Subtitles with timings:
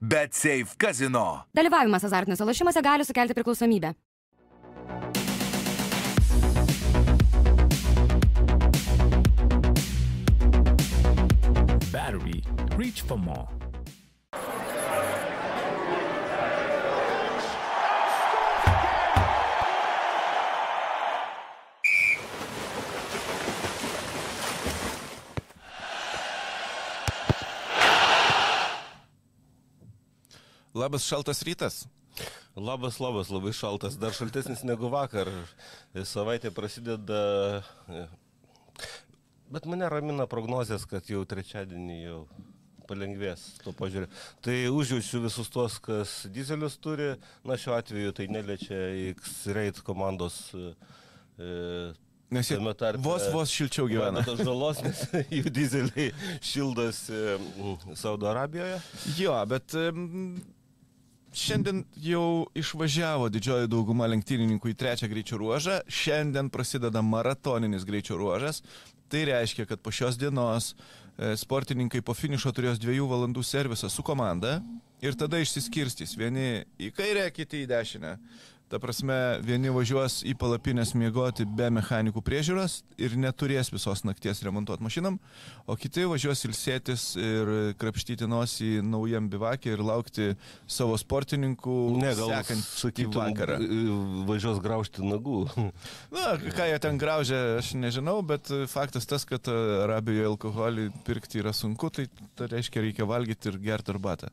[0.00, 1.46] Bet Safe Casino.
[1.56, 3.94] Dalyvavimas azartiniuose lošimuose gali sukelti priklausomybę.
[11.92, 12.42] Battery.
[12.76, 13.48] Reach for more.
[30.76, 31.86] Labas šaltas rytas.
[32.56, 35.28] Labas, labas, labai šaltas, dar šaltesnis negu vakar.
[36.04, 37.20] Savaitė prasideda,
[39.52, 42.18] bet mane ramina prognozijas, kad jau trečiadienį jau
[42.90, 44.08] palengvės to požiūrį.
[44.44, 48.80] Tai užjaučiu visus tuos, kas dizelius turi, na šiuo atveju tai neliečia
[49.14, 50.42] X-Rate komandos.
[51.40, 51.94] E,
[52.36, 54.20] Nes jie tarpe- vos vos šilčiau gyvena.
[54.26, 55.02] Tos žalos, nes
[55.38, 56.10] jų dizeliai
[56.44, 57.24] šildosi
[57.96, 58.80] Saudo Arabijoje.
[59.16, 59.72] Jo, bet
[61.36, 65.80] šiandien jau išvažiavo didžioji dauguma lenktynininkų į trečią greičio ruožą.
[65.88, 68.62] Šiandien prasideda maratoninis greičio ruožas.
[69.12, 74.02] Tai reiškia, kad po šios dienos e, sportininkai po finišo turės dviejų valandų servisą su
[74.06, 74.58] komanda
[75.04, 76.16] ir tada išsiskirstys.
[76.18, 78.16] Vieni į kairę, kiti į dešinę.
[78.66, 79.14] Ta prasme,
[79.46, 85.20] vieni važiuos į palapinės miegoti be mechanikų priežiūros ir neturės visos nakties remontuoti mašinam,
[85.70, 90.26] o kiti važiuos ilsėtis ir krapštyti nosį naujam bivakį ir laukti
[90.66, 93.60] savo sportininkų Ne, gal sekant sakytum, vakarą.
[94.26, 95.44] važiuos graužti nagų.
[96.16, 101.54] Na, ką jie ten graužia, aš nežinau, bet faktas tas, kad Arabijoje alkoholį pirkti yra
[101.54, 104.30] sunku, tai tai reiškia reikia valgyti ir gerti arbatą.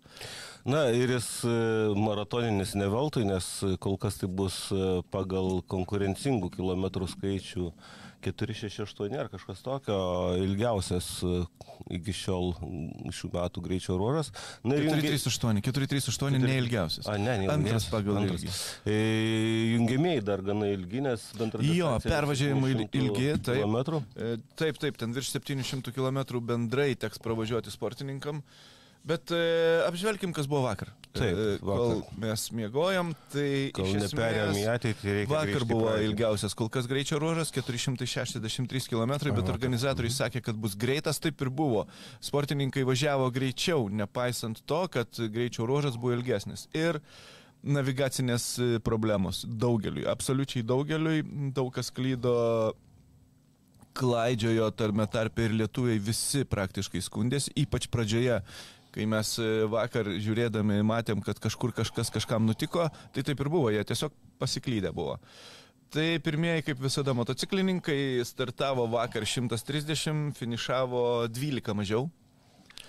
[0.67, 1.53] Na ir jis e,
[1.99, 3.47] maratoninis ne veltui, nes
[3.83, 7.69] kol kas tai bus e, pagal konkurencingų kilometrų skaičių
[8.23, 9.95] 468 ar kažkas tokio,
[10.39, 11.31] ilgiausias e,
[11.97, 12.53] iki šiol
[13.11, 14.29] šių metų greičio ruožas.
[14.63, 17.09] Na, ir jungi- 438, 438 neilgiausias.
[17.11, 18.45] A, ne, ne, Antras pagal antras.
[18.87, 18.95] E,
[19.75, 23.57] Jungiamieji dar gana ilgi, nes bendra Jo, pervažiavimai 700 ilgi, taip.
[23.59, 23.99] kilometrų.
[24.15, 28.39] E, Taip, taip, ten virš 700 km bendrai teks pravažiuoti sportininkam.
[29.03, 30.93] Bet e, apžvelkim, kas buvo vakar.
[31.13, 31.67] Taip, E, Kol
[31.99, 32.13] vakar.
[32.23, 33.49] mes miegojom, tai...
[33.75, 35.29] Kol iš neperėjom į ateitį, reikia.
[35.33, 36.05] Vakar buvo praeitį.
[36.07, 40.17] ilgiausias kol kas greičio ruožas- 463 km, bet organizatoriai Mhm.
[40.21, 41.85] sakė, kad bus greitas, taip ir buvo.
[42.21, 46.67] Sportininkai važiavo greičiau, nepaisant to, kad greičio ruožas buvo ilgesnis.
[46.73, 47.01] Ir
[47.63, 51.21] navigacinės e, problemos daugeliui, absoliučiai daugeliui,
[51.53, 52.73] daug kas klydo
[53.93, 58.39] klaidžiojo tarme tarpe ir lietuviai visi praktiškai skundėsi, ypač pradžioje,
[58.93, 63.71] kai mes e, vakar žiūrėdami matėm, kad kažkur kažkas kažkam nutiko, tai taip ir buvo,
[63.73, 65.17] jie tiesiog pasiklydę buvo.
[65.93, 72.07] Tai pirmieji, kaip visada, motociklininkai startavo vakar 130, finišavo 12 mažiau.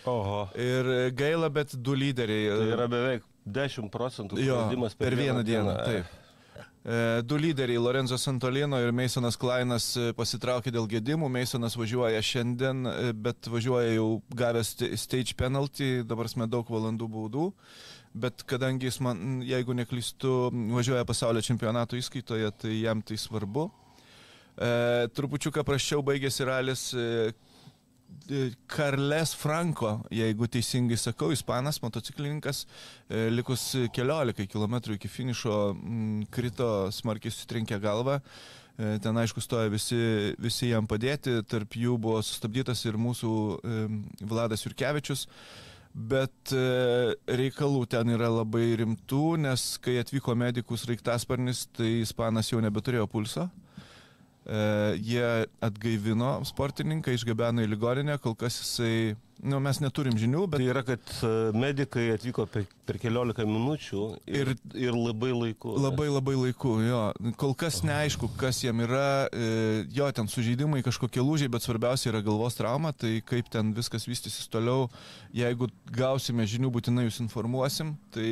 [0.08, 0.40] Oho.
[0.60, 2.48] Ir gaila, bet du lyderiai.
[2.52, 5.76] Tai yra beveik 10 procentų praradimas per vieną dieną.
[5.84, 6.20] Taip.
[6.84, 11.30] E, Du lyderiai, Lorenzo Santolino ir Meisonas Klainas, e, pasitraukė dėl gedimų.
[11.32, 17.08] Meisonas važiuoja šiandien, e, bet važiuoja jau gavęs sta- stage penalty, dabar mes daug valandų
[17.08, 17.46] baudų.
[18.14, 23.70] Bet kadangi jis man, jeigu neklystu, važiuoja pasaulio čempionato įskaitoje, tai jam tai svarbu.
[24.60, 26.92] E, trupučiuką praščiau baigėsi ralis
[28.70, 32.64] Karles Franko, jeigu teisingai sakau, ispanas, motociklininkas,
[33.08, 35.58] e, likus keliolikai km iki finišo
[36.32, 38.20] krito smarkiai sutrenkė galvą.
[38.78, 43.84] E, Ten aišku stoja visi, visi jam padėti, tarp jų buvo sustabdytas ir mūsų e,
[44.26, 45.28] Vladas Jurkevičius.
[45.94, 52.58] Bet e, reikalų ten yra labai rimtų, nes kai atvyko medikus Raiktasparnis, tai ispanas jau
[52.64, 53.46] nebeturėjo pulso.
[54.44, 55.24] E, jie
[55.64, 60.82] atgaivino sportininką, išgabeno į ligoninę, kol kas jisai, nu, mes neturim žinių, bet Tai yra,
[60.84, 64.52] kad e, medikai atvyko per, per keliolika minučių ir, ir,
[64.84, 65.72] ir labai laiku.
[65.80, 67.00] labai labai laiku, jo.
[67.40, 69.48] Kol kas neaišku, kas jam yra, e,
[69.96, 74.52] jo, ten sužeidimai, kažkokie lūžiai, bet svarbiausia yra galvos trauma, tai kaip ten viskas vystysis
[74.52, 74.90] toliau,
[75.32, 77.96] jeigu gausime žinių, būtinai jūs informuosim.
[78.12, 78.28] Tai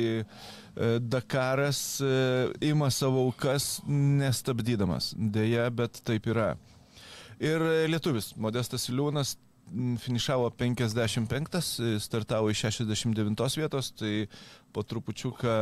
[0.99, 6.55] Dakaras e, ima savo aukas nestabdydamas, dėja, bet taip yra.
[7.43, 9.35] Ir e, lietuvis, Modestas Liūnas,
[9.69, 14.13] m, finišavo 55, e, startavo iš 69 vietos, tai
[14.73, 15.57] po trupučiuką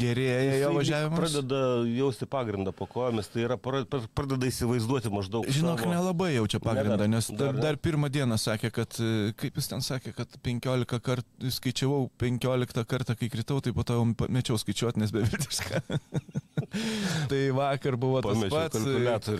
[0.00, 1.20] gerėja jo važiavimas.
[1.20, 5.48] Pradeda jausti pagrindą po kojomis, tai yra pra- pra- pradeda įsivaizduoti maždaug.
[5.48, 5.92] Žinok, savo...
[5.94, 10.12] nelabai jaučia pagrindą, nes dar, dar pirmą dieną sakė, kad, e, kaip jis ten sakė,
[10.16, 15.14] kad 15 kartų, skaičiavau 15 kartą, kai kritau, tai po to jau mečiau skaičiuoti, nes
[15.14, 15.80] beviltiška.
[17.30, 18.82] tai vakar buvo tas pats,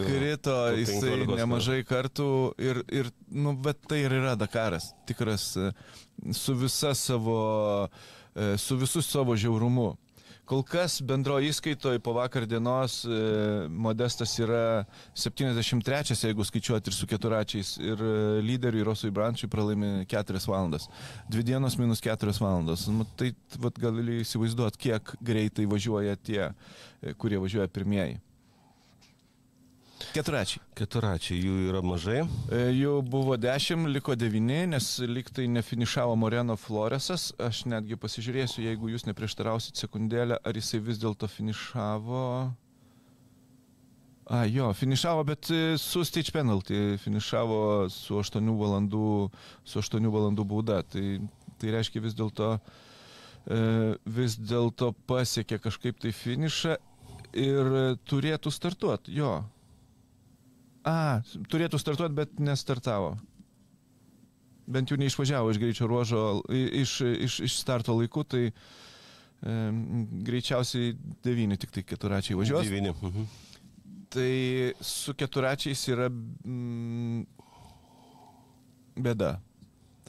[0.06, 2.30] krito jisai 15 nemažai kartų
[2.60, 5.70] ir, ir, nu, bet tai ir yra Dakaras, tikras e,
[6.36, 7.36] su visa savo,
[7.86, 8.19] e,
[8.58, 9.90] su visu savo žiaurumu.
[10.50, 13.19] Kol kas bendro įskaitoje po vakar dienos e,
[13.70, 14.82] Modestas yra
[15.14, 20.88] 73, jeigu skaičiuoti ir su keturačiais, ir e, lyderiui Rosui Brančiui pralaimi 4 valandas.
[21.31, 22.88] Dvi dienos minus 4 valandas.
[22.90, 23.31] Nu, tai
[23.62, 26.48] vat, gali įsivaizduoti, kiek greitai važiuoja tie,
[26.98, 28.19] e, kurie važiuoja pirmieji.
[30.10, 30.58] Keturačiai.
[30.74, 32.24] Keturačiai jų yra mažai.
[32.50, 37.28] E, Jų buvo 10, liko 9, nes liktai nefinišavo Moreno Floresas.
[37.38, 42.24] Aš netgi pasižiūrėsiu, jeigu jūs neprieštarausit sekundėlę, ar jisai vis dėlto finišavo.
[44.30, 47.60] A, jo, finišavo, bet e, su stage penalty, finišavo
[47.94, 49.12] su 8 valandų,
[49.62, 50.80] su 8 valandų bauda.
[50.90, 51.04] Tai,
[51.62, 52.50] tai reiškia vis dėlto,
[53.46, 53.62] e,
[54.18, 56.76] vis dėlto pasiekė kažkaip tai finišą
[57.46, 57.74] ir
[58.10, 59.38] turėtų startuoti, jo.
[60.87, 61.21] A,
[61.53, 63.15] turėtų startuoti, bet nestartavo.
[64.71, 68.55] Bent jau neišvažiavo iš greičio ruožo, iš, iš, iš starto laikų, tai e,
[70.29, 70.94] greičiausiai
[71.25, 72.69] devyni tik tai keturačiai važiuos.
[72.69, 72.94] Devyni.
[72.94, 73.29] Mhm.
[74.11, 74.31] Tai
[74.82, 77.21] su keturačiais yra mm,
[79.05, 79.37] bėda.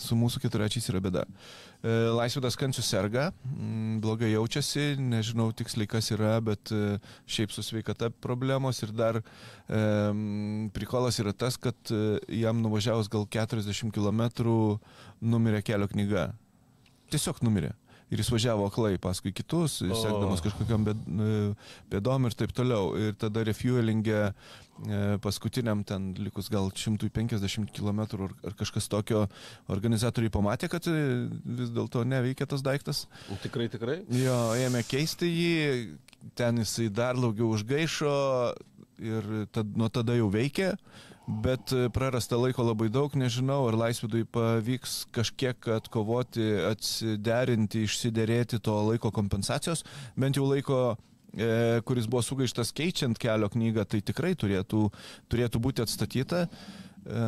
[0.02, 1.26] Su mūsų keturačiais yra bėda.
[1.28, 7.63] E, Laisvidas Kancius serga, mm, blogai jaučiasi, nežinau tiksliai kas yra, bet e, šiaip su
[7.66, 9.24] sveikata problemos ir dar e,
[10.75, 14.22] prikolas yra tas, kad e, jam nuvažiavus gal 40 km
[15.22, 16.30] numirė kelio knyga.
[17.10, 17.74] Tiesiog numirė.
[18.12, 20.96] Ir jis važiavo aklai paskui kitus, sekdamas kažkokiam e,
[21.92, 22.92] bėdom ir taip toliau.
[23.00, 24.34] Ir tada refuelingė e,
[25.24, 29.24] paskutiniam ten likus gal 150 km ar, kažkas tokio,
[29.72, 30.98] organizatoriai pamatė, kad e,
[31.62, 33.06] vis dėlto neveikia tas daiktas.
[33.46, 34.02] Tikrai, tikrai.
[34.12, 35.56] Jo, ėmė keisti jį,
[36.36, 38.18] ten jisai dar daugiau užgaišo
[39.02, 40.75] ir tad, nuo tada jau veikia,
[41.28, 48.76] bet e, prarasta laiko labai daug, nežinau, ar Laisvidui pavyks kažkiek atkovoti, atsiderinti, išsiderėti to
[48.90, 49.86] laiko kompensacijos,
[50.20, 50.82] bent jau laiko
[51.34, 54.88] e, kuris buvo sugaištas keičiant kelio knygą, tai tikrai turėtų,
[55.32, 56.48] turėtų būti atstatyta.
[57.01, 57.21] E,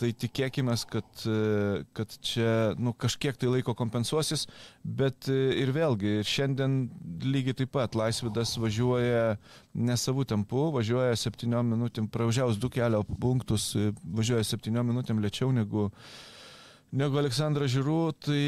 [0.00, 4.46] tai tikėkime, kad, e, kad čia nu, kažkiek tai laiko kompensuosis,
[4.80, 6.78] bet e, ir vėlgi, šiandien
[7.26, 9.34] lygiai taip pat Laisvidas važiuoja
[9.76, 15.90] ne savų tempų, važiuoja 7 minutėm, pravažiavus du kelio punktus, važiuoja 7 minutėm lėčiau negu,
[16.96, 18.44] negu Aleksandras Žirų, tai,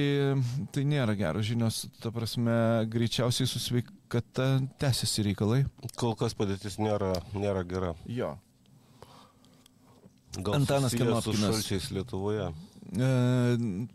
[0.72, 2.54] tai nėra geros žinios, ta prasme,
[2.88, 5.60] greičiausiai su sveikata tęsiasi reikalai.
[6.00, 7.92] Kol kas padėtis nėra, nėra gera.
[8.08, 8.32] Jo.
[10.38, 11.90] Gal Antanas Kanopkinas.
[11.92, 12.46] Lietuvoje.
[12.92, 13.08] E,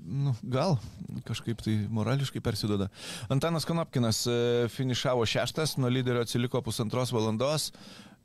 [0.05, 0.77] nu, gal
[1.25, 2.89] kažkaip tai morališkai persidoda.
[3.33, 4.37] Antanas Kanopkinas e,
[4.73, 7.71] finišavo šeštas, nuo lyderio atsiliko pusantros valandos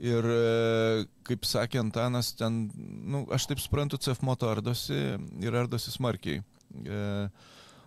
[0.03, 5.01] ir, e, kaip sakė Antanas, ten, nu, aš taip suprantu, CF moto ardosi
[5.41, 6.45] ir ardosi smarkiai.
[6.85, 7.03] E,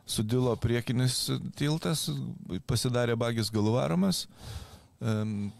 [0.05, 2.07] sudilo priekinis tiltas,
[2.69, 4.25] pasidarė bagis galvaromas.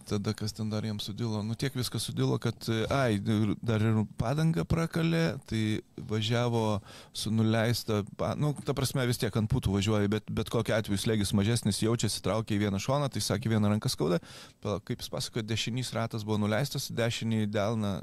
[0.09, 3.19] Tada kas ten dar jam sudilo, nu tiek viskas sudilo, kad, e, ai,
[3.61, 6.79] dar ir padanga prakalė, tai važiavo
[7.13, 7.99] su nuleista,
[8.41, 12.23] nu, ta prasme vis tiek ant putų važiuoja, bet, bet kokiu atveju slėgis mažesnis jaučiasi,
[12.25, 14.21] traukia į vieną šoną, tai sakė, vieną ranką skauda,
[14.63, 17.99] kaip jis pasakojo, dešinys ratas buvo nuleistas, dešinį delną,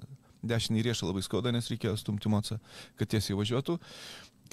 [0.46, 2.60] dešinį riešą labai skauda, nes reikėjo stumti mocą,
[3.00, 3.80] kad tiesiai važiuotų.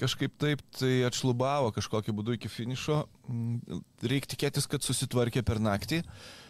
[0.00, 3.02] Kažkaip taip, tai atšlubavo kažkokiu būdu iki finišo.
[3.28, 6.00] Mm, Reikia tikėtis, kad susitvarkė per naktį.
[6.00, 6.48] E,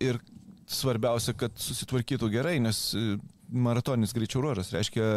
[0.00, 0.20] Ir
[0.70, 3.16] svarbiausia, kad susitvarkytų gerai, nes e,
[3.50, 5.08] maratoninis greičio ruožas reiškia,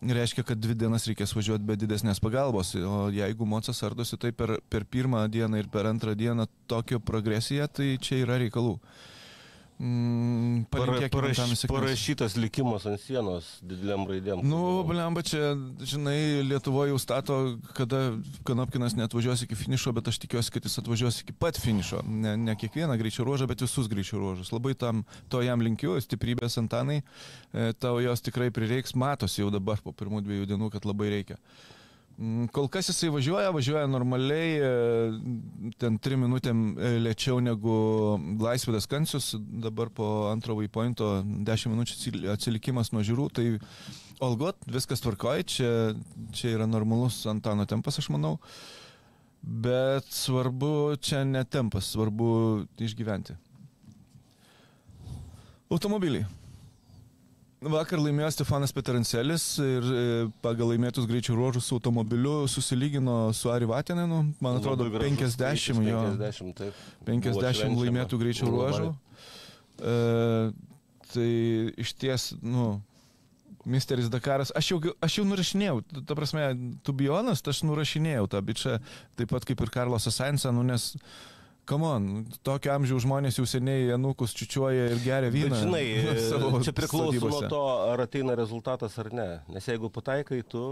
[0.00, 2.74] reiškia, kad dvi dienas reikės važiuoti be didesnės pagalbos.
[2.74, 7.68] O jeigu mocas ardosi tai per, per pirmą dieną ir per antrą dieną tokio progresiją,
[7.70, 8.76] tai čia yra reikalų.
[9.80, 14.42] Mm, paraš, parašytas likimas ant sienos dideliam raidėm.
[14.44, 15.54] Nu, blemba, čia,
[15.88, 17.38] žinai, Lietuvoje jau stato,
[17.78, 18.02] kada
[18.44, 22.02] Kanopkinas netvažiuos iki finišo, bet aš tikiuosi, kad jis atvažiuos iki pat finišo.
[22.04, 24.52] Ne, ne kiekvieną greičio ruožą, bet visus greičio ruožus.
[24.52, 25.00] Labai tam,
[25.32, 30.20] to jam linkiu, stiprybės Antanai, e, tau jos tikrai prireiks, matosi jau dabar po pirmų
[30.28, 31.40] dviejų dienų, kad labai reikia.
[32.20, 37.72] Mm, Kol kas jisai važiuoja, važiuoja normaliai, e, ten trim minutėm e, lėčiau negu
[38.42, 43.46] Laisvidas Kancius, dabar po antro vaipointo 10 minučių atsil- atsilikimas nuo žiūrų, tai
[44.20, 45.70] Olgot, viskas tvarkoja, čia,
[46.36, 48.34] čia yra normalus Antano tempas, aš manau,
[49.40, 53.38] bet svarbu čia ne tempas, svarbu išgyventi.
[55.72, 56.28] Automobiliai.
[57.60, 60.04] Vakar laimėjo Stefanas Peterancelis ir e,
[60.40, 66.78] pagal laimėtus greičių ruožus automobiliu susilygino su Ari Vatinenu, man atrodo, 50, jo, 50, taip.
[67.04, 67.82] 50 Buvo švenčiama.
[67.84, 68.88] laimėtų greičių Buvo ruožų.
[69.76, 69.98] E,
[71.12, 71.28] tai
[71.84, 72.78] iš ties, nu,
[73.68, 76.46] Misteris Dakaras, aš jau, aš jau nurašinėjau, ta prasme,
[76.80, 78.78] tu bionas, aš nurašinėjau tą bičią,
[79.20, 80.94] taip pat kaip ir Karlosą Sainsą, nu, nes,
[81.70, 82.08] kamon,
[82.46, 85.54] tokio amžiaus žmonės jau seniai anūkus čiučiuoja ir geria vyną.
[85.54, 85.84] Bet, žinai,
[86.32, 87.46] savo čia priklauso sodybose.
[87.46, 87.62] nuo to,
[87.92, 89.30] ar ateina rezultatas ar ne.
[89.54, 90.64] Nes jeigu pataikai tu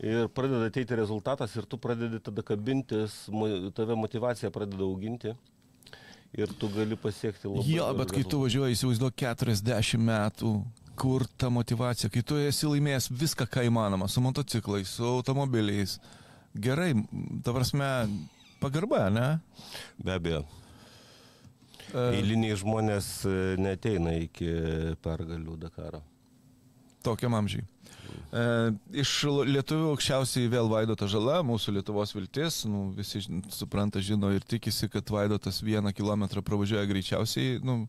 [0.00, 3.22] ir pradeda ateiti rezultatas ir tu pradedi tada kabintis,
[3.76, 5.34] tave motivacija pradeda auginti
[6.32, 7.66] ir tu gali pasiekti labai.
[7.66, 10.54] Jo, bet kai tu važiuoji, įsivaizduok 40 metų,
[11.00, 15.98] kur ta motivacija, kai tu esi laimėjęs viską, ką įmanoma, su motociklais, su automobiliais.
[16.54, 16.92] Gerai,
[17.44, 17.88] ta prasme,
[18.60, 19.26] pagarba, ne?
[19.98, 20.44] Be abejo.
[21.90, 24.50] E, Eiliniai žmonės e, neteina iki
[25.02, 26.04] pergalių Dakaro.
[27.04, 27.64] Tokiam amžiai.
[28.30, 28.42] E,
[29.02, 29.12] iš
[29.48, 35.10] lietuvių aukščiausiai vėl Vaidoto žala, mūsų Lietuvos viltis, nu, visi supranta, žino ir tikisi, kad
[35.10, 37.82] Vaidotas vieną kilometrą pravažiuoja greičiausiai, nu,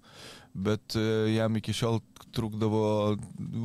[0.54, 1.04] bet e,
[1.36, 2.02] jam iki šiol
[2.34, 2.84] trukdavo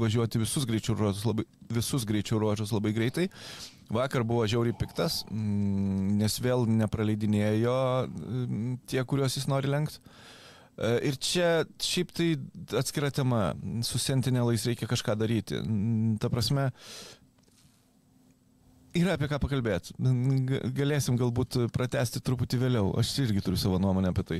[0.02, 3.30] važiuoti visus greičių ruožus labai, visus greičių ruožus labai greitai.
[3.92, 7.76] Vakar buvo žiauriai piktas, mm, nes vėl nepraleidinėjo
[8.08, 10.00] mm, tie, kuriuos jis nori lenkti.
[10.76, 11.50] E, Ir čia
[11.80, 12.32] šiaip tai
[12.76, 13.52] atskira tema.
[13.86, 15.60] Su sentinelais reikia kažką daryti.
[15.62, 16.72] Mm, Ta prasme,
[18.96, 19.94] yra apie ką pakalbėti.
[20.76, 22.90] Galėsim galbūt pratesti truputį vėliau.
[23.00, 24.38] Aš irgi turiu savo nuomonę apie tai.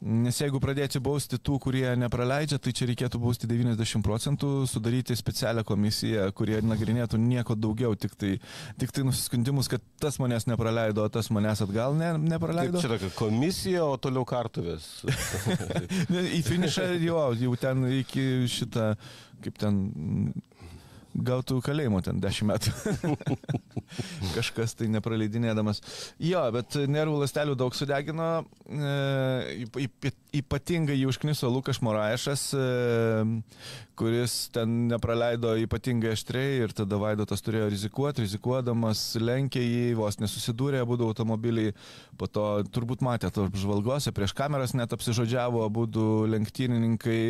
[0.00, 5.64] Nes jeigu pradėti bausti tų, kurie nepraleidžia, tai čia reikėtų bausti 90 procentų, sudaryti specialią
[5.68, 8.34] komisiją, kurie nagrinėtų nieko daugiau, tik tai,
[8.80, 12.80] tik tai nusiskundimus, kad tas manęs nepraleido, o tas manęs atgal ne, Taip, nepraleido.
[12.80, 14.88] čia tokia komisija, o toliau kartuvės.
[16.38, 18.94] Į finišą jo, jau ten iki šitą,
[19.44, 19.82] kaip ten,
[21.14, 22.72] gautų kalėjimo ten 10 metų.
[24.36, 25.82] Kažkas tai nepraleidinėdamas.
[26.22, 28.28] Jo, bet nervų lastelių daug sudegino.
[28.70, 28.94] E,
[29.66, 33.24] yp- yp- ypatingai jį užkniso Lukas Moraišas, e,
[34.00, 40.80] kuris ten nepraleido ypatingai aštriai ir tada Vaidotas turėjo rizikuoti, rizikuodamas lenkė jį, vos nesusidūrė,
[40.88, 41.74] būdų automobiliai,
[42.16, 47.20] po to turbūt matėte apžvalgose, prieš kameras net apsižodžiavo būdų lenktynininkai,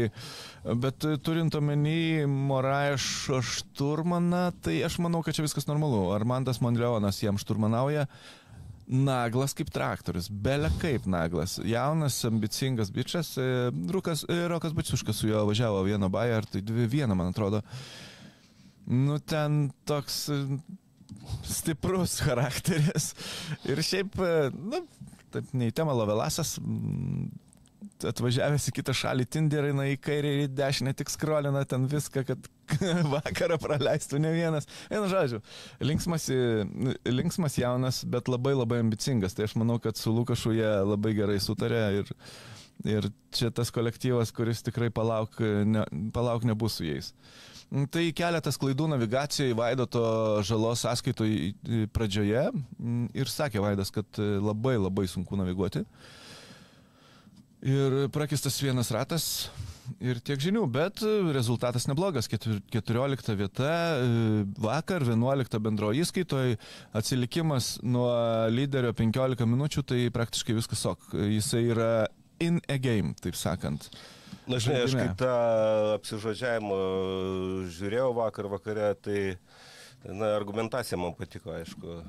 [0.84, 6.06] bet turint omeny Moraišo šturmaną, tai aš manau, kad čia viskas normalu.
[6.14, 8.06] Armandas Monreonas jam šturmanauja.
[8.90, 11.60] Naglas kaip traktorius, belia kaip naglas.
[11.62, 13.36] Jaunas, ambicingas bičias.
[13.38, 17.30] e, Rukas, e, Rokas Bačiuškas su juo važiavo vieną bają, ar tai dvi vieną, man
[17.30, 17.62] atrodo.
[18.86, 20.40] Nu, ten toks e,
[21.46, 23.12] stiprus charakteris.
[23.70, 24.18] Ir šiaip,
[24.58, 24.82] nu,
[25.30, 27.30] taip neįtema Lovelasas, mm,
[28.08, 32.24] atvažiavęs į kitą šalį, Tinderį, na į kairę ir į dešinę tik skrolina ten viską,
[32.28, 32.48] kad
[33.14, 34.68] vakarą praleistų ne vienas.
[34.92, 35.42] Vienu žodžiu,
[35.84, 36.28] linksmas,
[37.08, 39.36] linksmas jaunas, bet labai labai ambicingas.
[39.36, 42.14] Tai aš manau, kad su Lukašu jie labai gerai sutarė ir,
[42.88, 47.14] ir čia tas kolektyvas, kuris tikrai palauk, ne, palauk nebus su jais.
[47.70, 50.02] Mm, Tai keletas klaidų navigacijoje Vaidoto
[50.46, 55.84] žalos sąskaitoje pradžioje mm, ir sakė Vaidas, kad e, labai labai sunku naviguoti.
[57.60, 59.24] Ir prakistas vienas ratas
[60.00, 62.28] ir tiek žinių, bet e, rezultatas neblogas.
[62.30, 66.56] Ketur- 14 vieta, e, vakar 11 bendroji įskaitoje,
[66.96, 68.08] atsilikimas nuo
[68.54, 71.10] lyderio 15 minučių, tai praktiškai viskas ok.
[71.34, 71.90] Jisai yra
[72.40, 73.90] in a game, taip sakant.
[74.48, 75.10] Na, žinai, aš Žaidime.
[75.10, 75.34] kai tą
[75.98, 76.78] apsižodžiavimą
[77.76, 79.20] žiūrėjau vakar vakare, tai
[80.06, 82.00] na, argumentacija man patiko, aišku,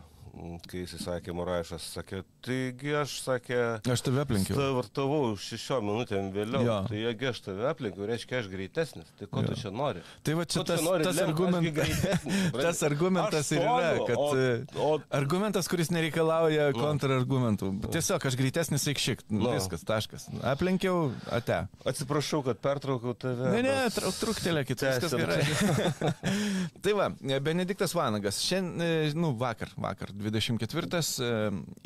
[0.72, 3.58] kai jis sakė, Moraišas sakė, taigi aš sakė,
[3.92, 4.56] Aš tave aplenkiau.
[4.56, 6.78] startavau šešiom minutėm vėliau, Jo.
[6.88, 9.50] tai jeigu aš tave aplenkiau, reiškia aš greitesnis, tai ko Jo.
[9.52, 10.00] tu čia nori?
[10.24, 11.82] Tai va čia Ko tas, nori tas, gi argument,
[12.64, 14.48] tas argumentas ir yra, kad o- e,
[14.80, 17.74] o- argumentas, kuris nereikalauja kontrargumentų.
[17.92, 19.52] Tiesiog aš greitesnis reikšik, Nu.
[19.52, 20.30] viskas, taškas.
[20.48, 21.68] Aplenkiau, ate.
[21.86, 23.52] Atsiprašau, kad pertraukiau tave.
[23.52, 25.28] Ne, ne, bet- truk, truktelėkit, viskas Tęsiam.
[25.28, 26.16] gerai.
[26.84, 27.10] tai va,
[27.44, 31.32] Benediktas Vanagas, šiandien, nu, vakar, vakar, 24, e,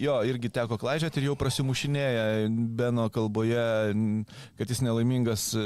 [0.04, 2.26] jo, irgi teko klaidžiati ir jau prasimušinėja
[2.78, 3.66] Beno kalboje,
[4.60, 5.66] kad jis nelaimingas e,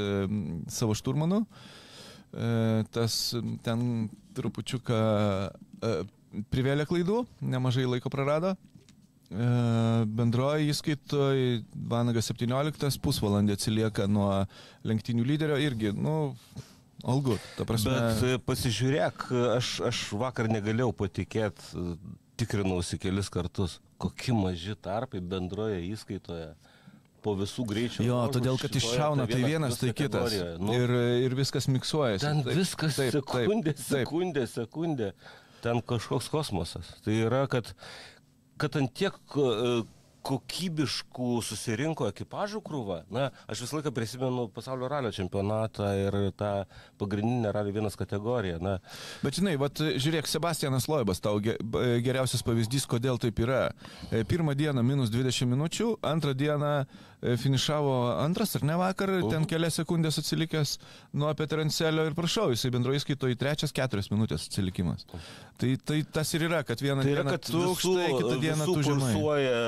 [0.70, 1.42] savo šturmanu.
[1.44, 3.14] E, Tas
[3.66, 4.08] ten
[4.38, 4.98] trupučiuką
[6.52, 8.54] privėlė klaidų, nemažai laiko prarado.
[9.30, 11.60] Bendroji įskaitoje
[11.90, 14.30] Vanagas 17 pusvalandį atsilieka nuo
[14.86, 16.32] lenktynių lyderio irgi, nu,
[17.06, 17.94] algu, ta prasme.
[17.94, 21.84] Bet pasižiūrėk, aš, aš vakar negalėjau patikėti,
[22.40, 26.50] tikrinausi kelis kartus, kokie maži tarpai bendroje įskaitoje
[27.20, 28.04] po visų greičių.
[28.06, 30.36] Jo, ruožų todėl, kad iššauna tai vienas vienas, tai kitas.
[30.62, 30.92] Nu, Ir,
[31.26, 32.24] ir viskas miksuojasi.
[32.24, 33.86] ten Taip, viskas taip, taip, sekundė, taip.
[33.90, 35.10] sekundė, sekundė.
[35.60, 36.88] Ten kažkoks kosmosas.
[37.04, 37.74] Tai yra, kad,
[38.60, 39.82] kad ant tiek e,
[40.26, 43.00] kokybiškų susirinko ekipažų krūva.
[43.12, 46.52] Na, aš visą laiką prisimenu pasaulio ralio čempionatą ir tą
[47.00, 48.60] pagrindinę ralio vienas kategoriją.
[48.62, 48.78] Na,
[49.24, 53.68] Bet žinai, vat, žiūrėk, Sebastianas Loibas, tau geriausias pavyzdys, kodėl taip yra.
[54.10, 56.74] E, Pirmą dieną minus 20 minučių, antrą dieną
[57.20, 60.76] finišavo antras ar ne vakar, ten kelias sekundės atsilikęs
[61.20, 65.06] nuo Petrancelio ir prašau, jisai bendroje skaitoje trečias keturias minutės atsilikimas.
[65.60, 68.68] Tai, tai tas ir yra, kad vieną Tai yra, dieną kad tu aukštai, kitą dieną
[68.70, 69.10] tu žemai.
[69.12, 69.58] kursuoja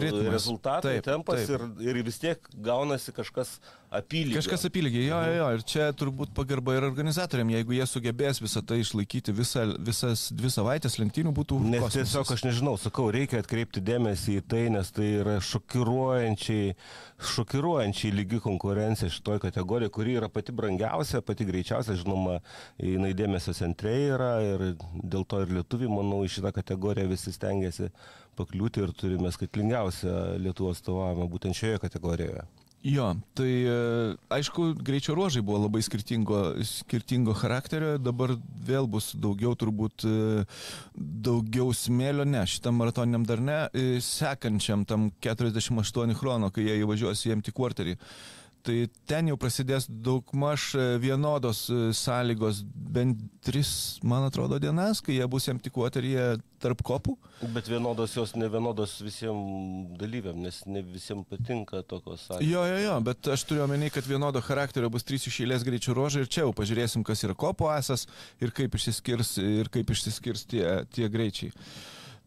[0.00, 0.32] Ritmas.
[0.36, 1.58] Rezultatai, Taip, tempas taip.
[1.58, 3.58] Ir, ir vis tiek gaunasi kažkas
[3.92, 4.40] apylygio.
[4.40, 8.62] Kažkas apylygiai, jo, jo, jo, ir čia turbūt pagarba ir organizatoriam, jeigu jie sugebės visą
[8.66, 11.60] tai išlaikyti visą, visas dvi savaitės lenktynių būtų.
[11.68, 12.00] Nes kosmosas.
[12.00, 16.74] tiesiog aš nežinau, sakau, reikia atkreipti dėmesį į tai, nes tai yra šokiruojančiai,
[17.32, 22.40] šokiruojančiai lygi konkurencija šitoje kategorijoje, kuri yra pati brangiausia, pati greičiausia, žinoma,
[22.82, 24.66] jinai dėmesio centre yra ir
[25.02, 27.90] dėl to ir lietuviai, manau, į šitą kategoriją visi stengiasi
[28.36, 32.44] pakliūti ir turime skaitlingiausią Lietuvos atstovavimą būtent šioje kategorijoje.
[32.86, 33.70] Jo, tai e,
[34.30, 38.36] aišku, greičio ruožai buvo labai skirtingo, skirtingo charakterio, dabar
[38.68, 40.44] vėl bus daugiau turbūt, e,
[40.94, 47.26] daugiau smėlio, ne, šitam maratoniniam dar ne, e, sekančiam tam 48 chrono, kai jie įvažiuos
[47.26, 47.96] į MT quarterį.
[48.66, 48.74] Tai
[49.06, 53.70] ten jau prasidės daugmaž e, vienodos e, sąlygos, bent tris,
[54.02, 56.24] man atrodo, dienas, kai jie bus MT quarteryje
[56.62, 57.14] tarp kopų.
[57.54, 62.50] Bet vienodos jos ne vienodos visiems dalyviam, nes ne visiems patinka tokios sąlygos.
[62.50, 65.94] Jo, jo, jo, bet aš turiu omeny, kad vienodo charakterio bus trys iš eilės greičio
[65.94, 68.08] ruožai ir čia jau pažiūrėsim, kas yra kopo asas
[68.42, 70.64] ir kaip išsiskirs, ir kaip išsiskirs tie,
[70.96, 71.54] tie greičiai.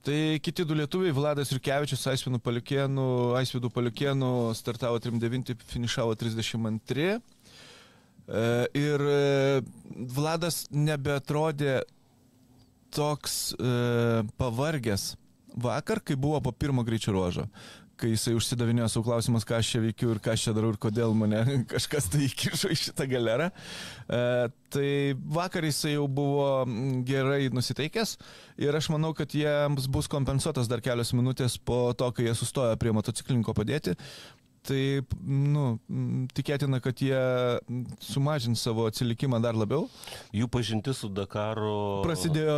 [0.10, 3.04] Tai kiti du lietuviai, Vladas ir Kevičius, Aisvidų Paliukėnų,
[3.38, 7.06] Aisvidų Paliukėnų startavo 39, finišavo 32.
[7.14, 9.62] E, Ir e,
[10.16, 11.84] Vladas nebetrodė
[12.90, 13.76] toks e,
[14.42, 15.12] pavargęs
[15.62, 17.46] vakar, kai buvo po pirmo greičio ruožo
[18.00, 20.80] kai jisai užsidavinėjo savo klausimus, ką aš čia veikiu ir ką aš čia darau ir
[20.82, 21.42] kodėl mane
[21.74, 23.50] kažkas tai įkišo į šitą galerą.
[23.52, 24.22] E,
[24.74, 24.90] tai
[25.40, 26.48] vakar jisai jau buvo
[27.08, 28.16] gerai nusiteikęs
[28.62, 32.80] ir aš manau, kad jiems bus kompensuotas dar kelios minutės po to, kai jie sustojo
[32.80, 33.98] prie motociklininko padėti.
[34.66, 34.80] Tai,
[35.24, 35.66] nu,
[36.36, 37.20] tikėtina, kad jie
[38.04, 39.88] sumažins savo atsilikimą dar labiau.
[40.36, 42.58] Jų pažintis su Dakaru Prasidėjo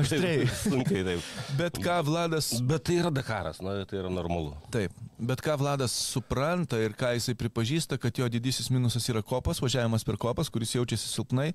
[0.00, 0.46] aštriai.
[0.46, 1.28] Taip, sunkiai taip.
[1.58, 4.54] Bet ką Vladas Bet tai yra Dakaras, na, tai yra normalu.
[4.74, 9.60] Taip, bet ką Vladas supranta ir ką jisai pripažįsta, kad jo didysis minusas yra kopas,
[9.62, 11.50] važiavimas per kopas, kuris jaučiasi silpnai.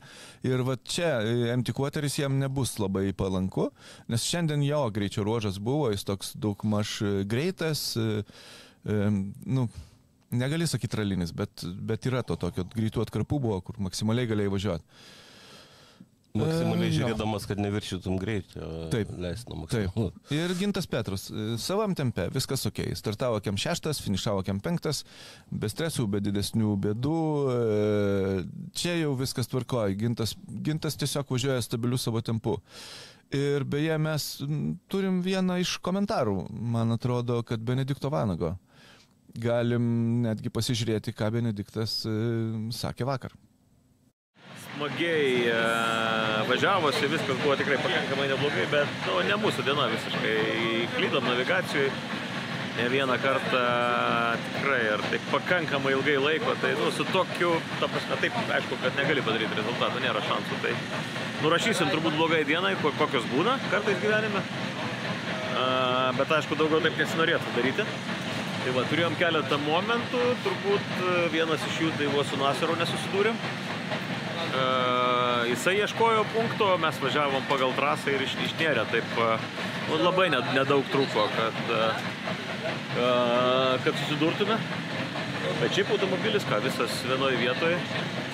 [0.47, 3.69] Ir va čia e, MT quarteris jam nebus labai palanku,
[4.11, 9.67] nes šiandien jo greičio ruožas buvo, jis toks daug maž greitas, e, e, nu,
[10.31, 15.01] negali sakyti ralinis, bet, bet yra to tokio greitų atkarpų buvo, kur maksimaliai galėjai važiuoti.
[16.31, 18.61] Maksimaliai žiūrėdamas, kad neviršytum greitį.
[18.93, 19.09] Taip.
[19.19, 19.97] Leisino Taip.
[20.31, 22.79] Ir Gintas Petrus, e, savam tempe, viskas ok.
[22.95, 25.03] Startavo kem šeštas, finišavo kem penktas,
[25.51, 27.19] be stresų, be didesnių bėdų.
[27.51, 28.43] e,
[28.79, 29.91] Čia jau viskas tvarkoja.
[29.99, 32.55] Gintas, Gintas tiesiog važiuoja stabiliu savo tempu.
[33.35, 34.31] Ir beje, mes
[34.91, 38.55] turim vieną iš komentarų, man atrodo, kad Benedikto Vanago.
[39.39, 39.85] Galim
[40.25, 42.11] netgi pasižiūrėti, ką Benediktas e,
[42.75, 43.31] sakė vakar.
[44.71, 45.55] smagiai e,
[46.49, 50.35] važiavosi, viskas buvo tikrai pakankamai neblogai, bet nu, ne mūsų diena visiškai.
[50.95, 51.91] Klydom navigacijoje
[52.77, 53.61] ne vieną kartą
[54.55, 58.95] tikrai ir taip pakankamai ilgai laiko, tai nu, su tokiu, ta prasme, taip, aišku, kad
[58.99, 60.59] negali padaryti rezultato, nėra šansų.
[60.63, 60.73] Tai
[61.43, 64.41] nurašysim turbūt blogai dienai, ko- kokios būna kartais gyvenime.
[65.51, 67.85] A, bet aišku, daugiau taip nesinorėtų daryti.
[68.62, 73.39] Tai va, turėjom keletą momentų, turbūt e, vienas iš jų tai buvo su Nasaru nesusidūrėm.
[73.41, 74.65] E,
[75.50, 79.32] jisai ieškojo punkto, mes važiavom pagal trasą ir iš, išnėrė, taip e,
[79.89, 81.89] nu, labai ned- nedaug trūko, kad, e,
[83.02, 83.10] e,
[83.88, 84.60] kad susidurtume.
[85.62, 87.82] Bet šiaip automobilis, ką, visas vienoje vietoje,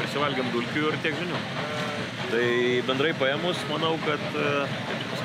[0.01, 1.39] prisivalgiam dulkių ir tiek žinių.
[2.27, 2.45] Tai
[2.89, 4.67] bendrai paėmus, manau, kad, e,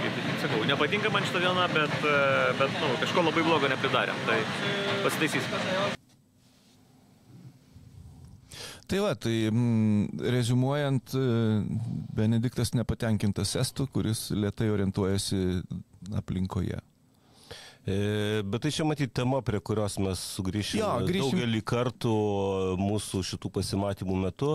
[0.03, 2.21] kaip čia pasakyti, sakau, nepatinka man šitą dieną, bet, e,
[2.61, 4.38] bet nu, kažko labai blogo nepridarėm, tai
[5.05, 5.99] pasitaisysim.
[8.93, 11.27] Tai va, tai mm, rezumuojant, e,
[12.12, 15.62] Benediktas nepatenkintas estų, kuris lietai orientuojasi
[16.19, 16.83] aplinkoje.
[17.87, 21.33] E, Bet tai čia matyti tema, prie kurios mes sugrįšime Jo, grįšim.
[21.35, 22.12] daugelį kartų
[22.79, 24.53] mūsų šitų pasimatymų metu,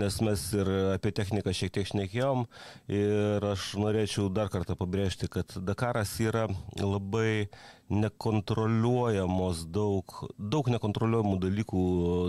[0.00, 2.46] nes mes ir apie techniką šiek tiek šnekėjom
[2.88, 6.46] ir aš norėčiau dar kartą pabrėžti, kad Dakaras yra
[6.80, 7.50] labai
[7.90, 11.82] nekontroliuojamos daug, daug nekontroliuojamų dalykų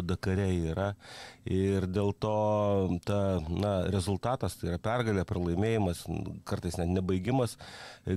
[0.10, 0.88] Dakare yra
[1.46, 6.04] ir dėl to ta, na, rezultatas, tai yra pergalė, pralaimėjimas,
[6.50, 7.58] kartais net nebaigimas,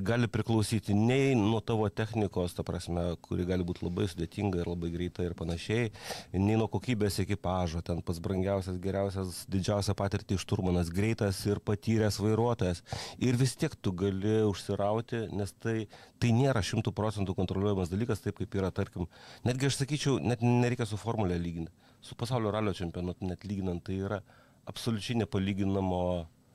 [0.04, 4.92] gali priklausyti nei nuo tavo technikos, ta prasme, kuri gali būti labai sudėtinga ir labai
[4.92, 5.90] greita ir panašiai,
[6.36, 12.84] nei nuo kokybės ekipažo, ten pats brangiausias, geriausias, didžiausią patirtį šturmanas, greitas ir patyręs vairuotojas.
[13.24, 15.86] Ir vis tiek tu gali užsirauti, nes tai,
[16.20, 19.08] tai nėra šimtų procentų kontroliuojamas dalykas, taip kaip yra, tarkim,
[19.46, 21.72] netgi aš sakyčiau, net nereikia su formulė lyginti.
[22.04, 24.20] Su pasaulio ralio čempionatu net lyginant, tai yra
[24.68, 26.00] absoliučiai nepalyginamo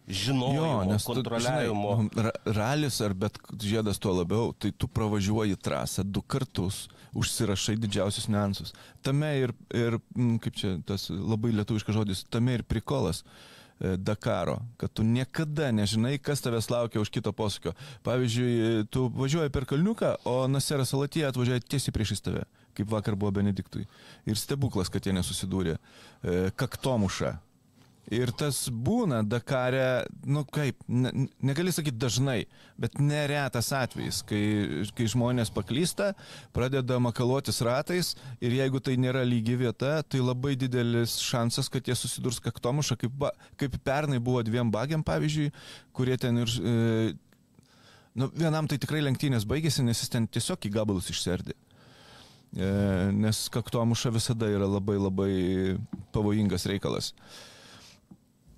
[0.10, 1.92] žinojimo, tu, kontroliavimo.
[1.98, 6.88] žinai, ra- ralis ar bet žiedas tuo labiau, tai tu pravažiuoji trasą du kartus,
[7.18, 8.74] užsirašai didžiausius niuansus.
[9.06, 13.22] Tame ir, ir mm, kaip čia tas labai lietuviškas žodis, tame ir prikolas.
[13.22, 17.72] e, Dakaro, kad tu niekada nežinai, kas tavęs laukia už kito posūkio.
[18.04, 22.44] Pavyzdžiui, tu važiuoji per kalniuką, o Naseras Salatija atvažiuoja tiesiai priešais tave,
[22.76, 23.86] kaip vakar buvo Benediktui.
[24.28, 25.78] Ir stebuklas, kad jie nesusidūrė.
[25.80, 27.38] E, Kaktomuša.
[28.10, 31.12] Ir tas būna Dakare, nu kaip, ne,
[31.46, 32.40] negali sakyti dažnai,
[32.82, 34.42] bet neretas atvejis, kai,
[34.98, 36.16] kai žmonės paklysta,
[36.56, 41.94] pradeda makaluotis ratais ir jeigu tai nėra lygi vieta, tai labai didelis šansas, kad jie
[41.94, 43.30] susidurs kaktomušą, kaip, ba,
[43.62, 45.52] kaip pernai buvo dviem bagiam, pavyzdžiui,
[45.94, 46.56] kurie ten ir...
[46.58, 47.14] E,
[48.18, 51.54] nu, vienam tai tikrai lenktynės baigėsi, nes jis ten tiesiog į gabalus išserdė.
[52.58, 52.72] E,
[53.14, 55.32] nes kaktomuša visada yra labai labai
[56.16, 57.14] pavojingas reikalas.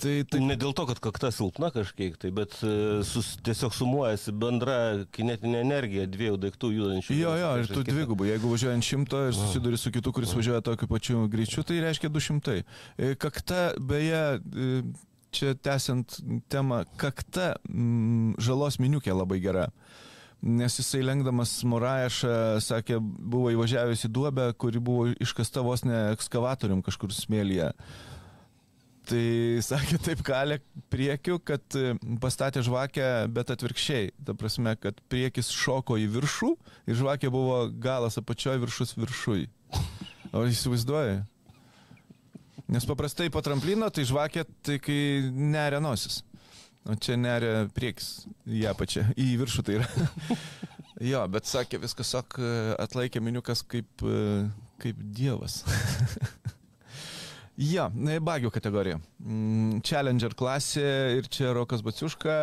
[0.01, 2.71] Tai, tai Ne dėl to, kad kakta silpna kažkiek, tai, bet e,
[3.07, 4.77] sus, tiesiog sumuojasi bendra
[5.13, 7.19] kinetinė energija dviejų daiktų judančių.
[7.19, 8.31] Jo, jo, ir tu dvigubai.
[8.31, 12.57] Jeigu važiuojant šimto ir susiduri su kitu, kuris važiuoja tokiu pačiu greičiu, tai reiškia 200.
[12.97, 14.83] E, Kakta, beje, e,
[15.31, 16.19] čia tęsiant
[16.51, 19.69] temą, kakta mm, žalos miniukė labai gera.
[20.41, 26.81] Nes jisai lenkdamas Moraešą, sakė, buvo įvažiavęs į duobę, kuri buvo iškasta vos ne ekskavatorium
[26.85, 27.69] kažkur smėlyje.
[29.11, 29.23] Tai
[29.65, 34.13] sakė, taip kalė priekiu, kad e, pastatė žvakę, bet atvirkščiai.
[34.23, 36.51] Ta prasme, kad priekis šoko į viršų
[36.87, 39.49] ir žvakė buvo galas apačioje, viršus viršui.
[40.31, 41.17] O įsivaizduoji?
[42.71, 46.21] Nes paprastai po tramplino tai žvakė, tai kai neria nosis.
[46.87, 50.07] O čia neria priekis į apačią, į viršų tai yra.
[51.11, 52.39] jo, bet sakė, viskas sak
[52.79, 54.47] atlaikė miniukas kaip, e,
[54.79, 55.65] kaip dievas.
[57.61, 58.97] Jo, ja, bagių kategorija.
[59.21, 60.85] Mm, Challenger klasė
[61.19, 62.37] ir čia Rokas Baciuška.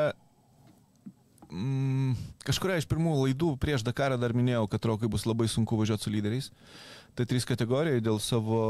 [1.48, 2.12] Mm,
[2.46, 6.12] kažkuria iš pirmų laidų prieš Dakarą dar minėjau, kad Rokai bus labai sunku važiuoti su
[6.14, 6.50] lyderiais.
[7.18, 8.60] Tai trys kategorijai dėl savo,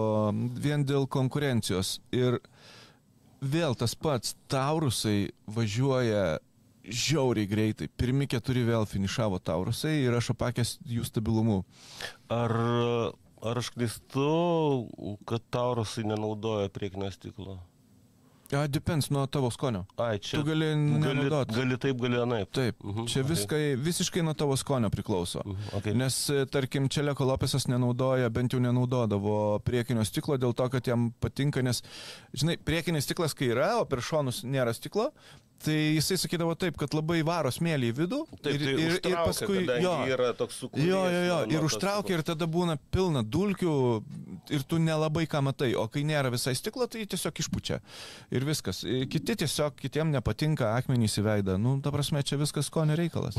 [0.56, 1.98] vien dėl konkurencijos.
[2.16, 2.38] Ir
[3.44, 6.38] vėl tas pats, Taurusai važiuoja
[6.88, 7.90] žiauriai greitai.
[7.92, 11.60] Pirmi keturi vėl finišavo Taurusai ir aš apakęs jų stabilumu.
[12.32, 12.56] Ar,
[13.42, 14.28] ar aš klystu,
[15.28, 17.58] kad taurusai nenaudoja priekinio stiklo?
[18.50, 19.82] Ja, depends nuo tavo skonio.
[20.00, 21.50] Ai, čia Tu gali gali, nenaudot.
[21.52, 22.48] gali taip, gali anaip.
[22.56, 23.28] Taip, Mhm, čia okei.
[23.34, 25.42] viskai, visiškai nuo tavo skonio priklauso.
[25.44, 25.94] Mhm, okei.
[25.94, 31.12] Nes, e, tarkim, Čeleko Lopesas nenaudoja, bent jau nenaudodavo priekinio stiklo dėl to, kad jam
[31.20, 31.82] patinka, nes,
[32.32, 35.10] žinai, priekinis stiklas, kai yra, o per šonus nėra stiklo,
[35.58, 38.92] tai jisai sakydavo taip, kad labai varo smėlį į vidų Taip, ir, tai ir, ir
[38.94, 39.94] užtraukia, paskui kadangi jo.
[40.14, 40.86] yra toks sukūrimas.
[40.86, 43.72] Jo, jo, jo, ir užtraukia ir tada būna pilna dulkių
[44.54, 47.80] ir tu nelabai ką matai, o kai nėra visai stiklo, tai tiesiog išpučia.
[48.38, 48.84] Ir viskas.
[48.86, 51.56] E, Kiti tiesiog, kitiem nepatinka akmenys į veidą.
[51.60, 53.38] Nu, ta prasme, čia viskas skonio reikalas.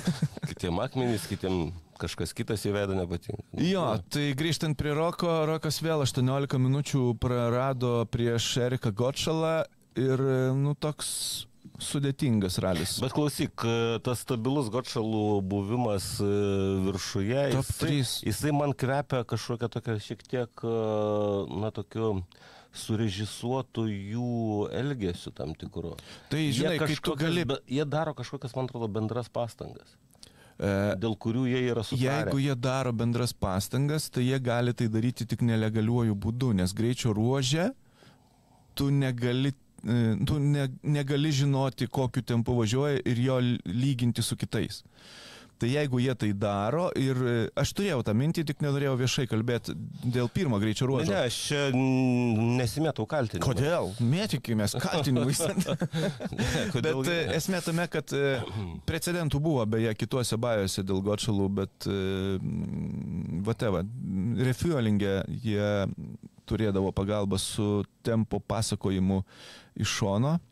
[0.50, 3.44] Kitiem akmenys, kitiem kažkas kitas į veidą nepatinka.
[3.62, 9.54] Jo, tai grįžtant prie Roko, Rokas vėl 18 minučių prarado prieš Eriką Gotšalą
[10.00, 10.24] ir,
[10.58, 11.12] nu, toks
[11.80, 12.98] sudėtingas ralis.
[13.02, 16.28] Bet klausyk, e, tas stabilus Gotšalų buvimas e,
[16.86, 20.74] viršuje, jisai, jisai man kvepia kažkokią tokią šiek tiek, e,
[21.62, 22.12] na, tokiu
[22.76, 25.96] surežisuotų jų elgesių tam tikru.
[26.30, 27.48] Tai, žinai, jie, kai tu kažkokias gali...
[27.50, 29.96] be, jie daro kažkokias, man atrodo, bendras pastangas,
[30.60, 32.02] E, dėl kurių jie yra sutarę.
[32.04, 37.14] Jeigu jie daro bendras pastangas, tai jie gali tai daryti tik nelegaliuoju būdu, nes greičio
[37.16, 37.70] ruožė
[38.76, 39.96] tu negali, e,
[40.28, 44.82] tu ne, negali žinoti, kokiu tempu važiuoja ir jo lyginti su kitais.
[45.60, 49.74] Tai jeigu jie tai daro ir e, aš turėjau tą mintį, tik nenorėjau viešai kalbėti
[50.08, 51.12] dėl pirmo greičio Ne, ruožo.
[51.12, 51.38] ne, aš
[51.74, 53.42] n- nesimėtau kaltinti.
[53.44, 53.90] Kodėl?
[54.00, 55.42] Mėtikimės kaltinimais.
[56.74, 57.02] Kodėl?
[57.04, 58.40] Bet e, esmė tame, kad e,
[58.88, 61.88] precedentų buvo beje kituose bajose dėl Gotšalų, bet
[63.46, 63.84] vateva,
[64.48, 65.70] refuelingė jie
[66.48, 69.20] turėdavo pagalbą su tempo pasakojimu
[69.80, 70.49] iš šono E,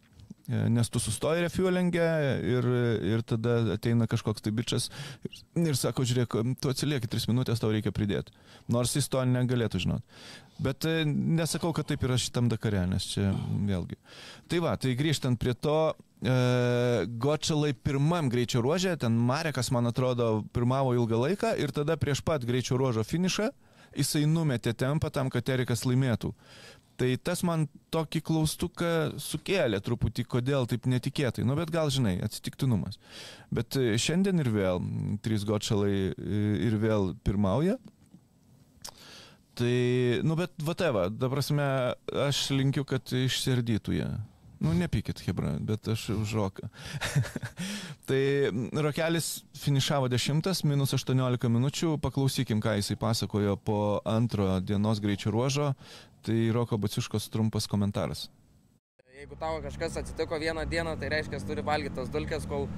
[0.48, 2.08] Nes tu sustoji refuelingę
[2.40, 2.66] ir,
[3.04, 4.86] ir tada ateina kažkoks tai bičias
[5.28, 8.32] ir, ir sako, žiūrėk, tu atsilieki 3 minutės, tau reikia pridėti.
[8.72, 10.16] Nors jis to negalėtų žinot.
[10.58, 13.28] Bet e, nesakau, kad taip yra šitam Dakare, nes čia
[13.68, 14.00] vėlgi.
[14.48, 15.92] Tai va, tai grįžtant prie to,
[16.24, 16.38] e,
[17.20, 22.48] Gočalai pirmam greičio ruožė, ten Marekas, man atrodo, pirmavo ilgą laiką ir tada prieš pat
[22.48, 23.52] greičio ruožo finišą
[23.96, 26.32] jisai numetė tempą tam, kad Erikas laimėtų.
[26.98, 28.88] Tai tas man tokį klaustuką
[29.22, 31.44] sukėlė truputį, kodėl taip netikėtai.
[31.46, 32.98] Nu, bet gal žinai, atsitiktinumas.
[33.54, 34.82] Bet e, šiandien ir vėl
[35.22, 37.76] trys gočalai e, ir vėl pirmauja.
[39.58, 39.76] Tai,
[40.26, 41.68] nu bet va teva, dabar prasme,
[42.26, 44.10] aš linkiu, kad išsirdytų jie.
[44.58, 46.66] Nu, nepykit, Hebra, bet aš už roką.
[48.08, 55.30] tai Rokelis finišavo 10, minus 18 minučių, paklausykim, ką jisai pasakojo po antro dienos greičio
[55.30, 55.70] ruožo.
[56.26, 58.28] Tai Roko Baciuškos trumpas komentaras.
[59.18, 62.68] Jeigu tau kažkas atsitiko vieną dieną, tai reiškia, turi valgyti tas dulkes, kol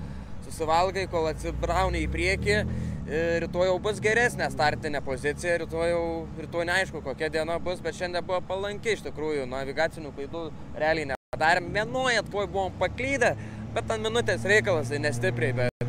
[0.46, 2.54] susivalgai, kol atsibrauni į priekį.
[2.56, 6.04] E, Rytoj jau bus geresnė startinė pozicija, rytoj jau
[6.40, 10.46] rytoj neaišku, kokia diena bus, bet šiandien buvo palanki iš tikrųjų, navigacinių klaidų
[10.80, 11.68] realiai nepadarėm.
[11.76, 13.34] Vienoj atkoj buvom paklydę,
[13.76, 15.88] bet ant minutės reikalas, tai nestipriai, bet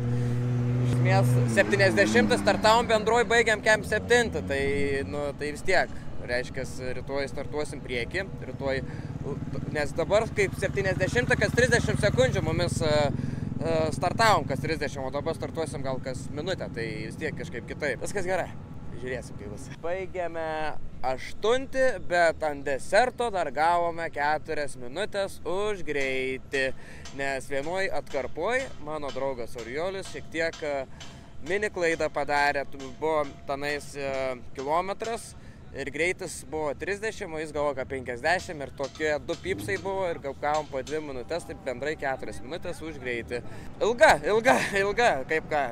[0.84, 4.64] iš esmės 70 startavom bendroji, baigiam kem 7, tai,
[5.08, 6.00] nu, tai vis tiek.
[6.28, 6.64] Reiškia,
[6.98, 8.82] rytoj startuosim prieki, rytoj,
[9.74, 13.08] nes dabar kaip 70, kas 30 sekundžių mumis uh,
[13.94, 18.02] startavom kas 30, o dabar startuosim gal kas minutę, tai vis tiek kažkaip kitaip.
[18.02, 18.50] Viskas gerai.
[19.02, 19.64] Žiūrėsim, kaip bus.
[19.82, 20.46] Baigėme
[21.02, 26.68] aštuntį, bet ant deserto dar gavome keturias minutės už greitį.
[27.18, 30.60] Nes vienoj atkarpoj mano draugas Oriolis šiek tiek
[31.48, 32.62] mini klaidą padarė,
[33.00, 33.88] buvo tenais
[34.54, 35.32] kilometras
[35.72, 40.20] ir greitis buvo 30, o jis gavo ką 50 ir tokie du pipsai buvo ir
[40.20, 43.40] gavom po 2 minutės, tai bendrai 4 minutės už greitį.
[43.80, 45.62] Ilga, ilga, ilga, kaip ką,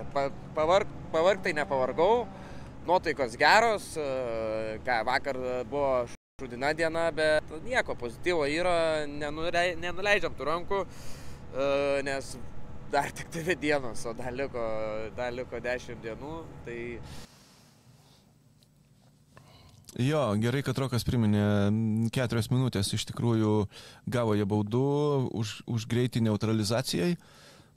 [0.57, 2.25] pavarg, pavarg tai nepavargau,
[2.89, 3.93] nuotaikos geros,
[4.87, 5.93] ką vakar buvo
[6.41, 10.85] šudina diena, bet nieko pozityvo yra, nenulei, nenuleidžiam tų rankų,
[12.09, 12.37] nes
[12.91, 14.65] dar tik dvi dienos, o dar liko,
[15.17, 16.79] dar liko 10 dienų, tai
[19.99, 21.43] Jo, gerai, kad Rokas priminė,
[22.15, 23.55] keturias minutės iš tikrųjų
[24.07, 24.87] gavo jie baudų
[25.35, 27.17] už, už greitį neutralizacijai,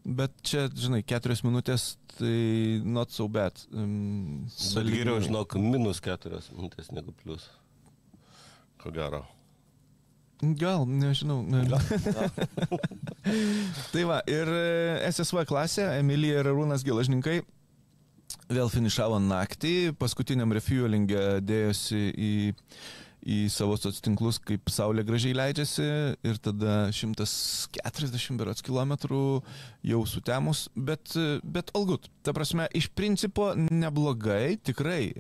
[0.06, 3.58] bet čia, žinai, keturias minutės tai not so bad.
[3.74, 7.50] Um, bet geriau, žinok, minus keturias minutės negu plus.
[8.84, 9.24] Ko gero.
[10.60, 11.40] Gal, nežinau.
[11.48, 11.82] Gal.
[13.94, 14.54] tai va, ir
[15.10, 17.40] SSV klasė, Emilija ir Arūnas Gilažninkai
[18.52, 22.34] vėl finišavo naktį, paskutiniam refuelingė dėjosi į,
[23.24, 25.88] į savo soc tinklus, kaip saulė gražiai leidžiasi
[26.28, 29.24] ir tada 140 berots kilometrų
[29.94, 32.10] jau sutemus, bet, bet algut.
[32.26, 35.14] Ta prasme, iš principo neblogai, tikrai.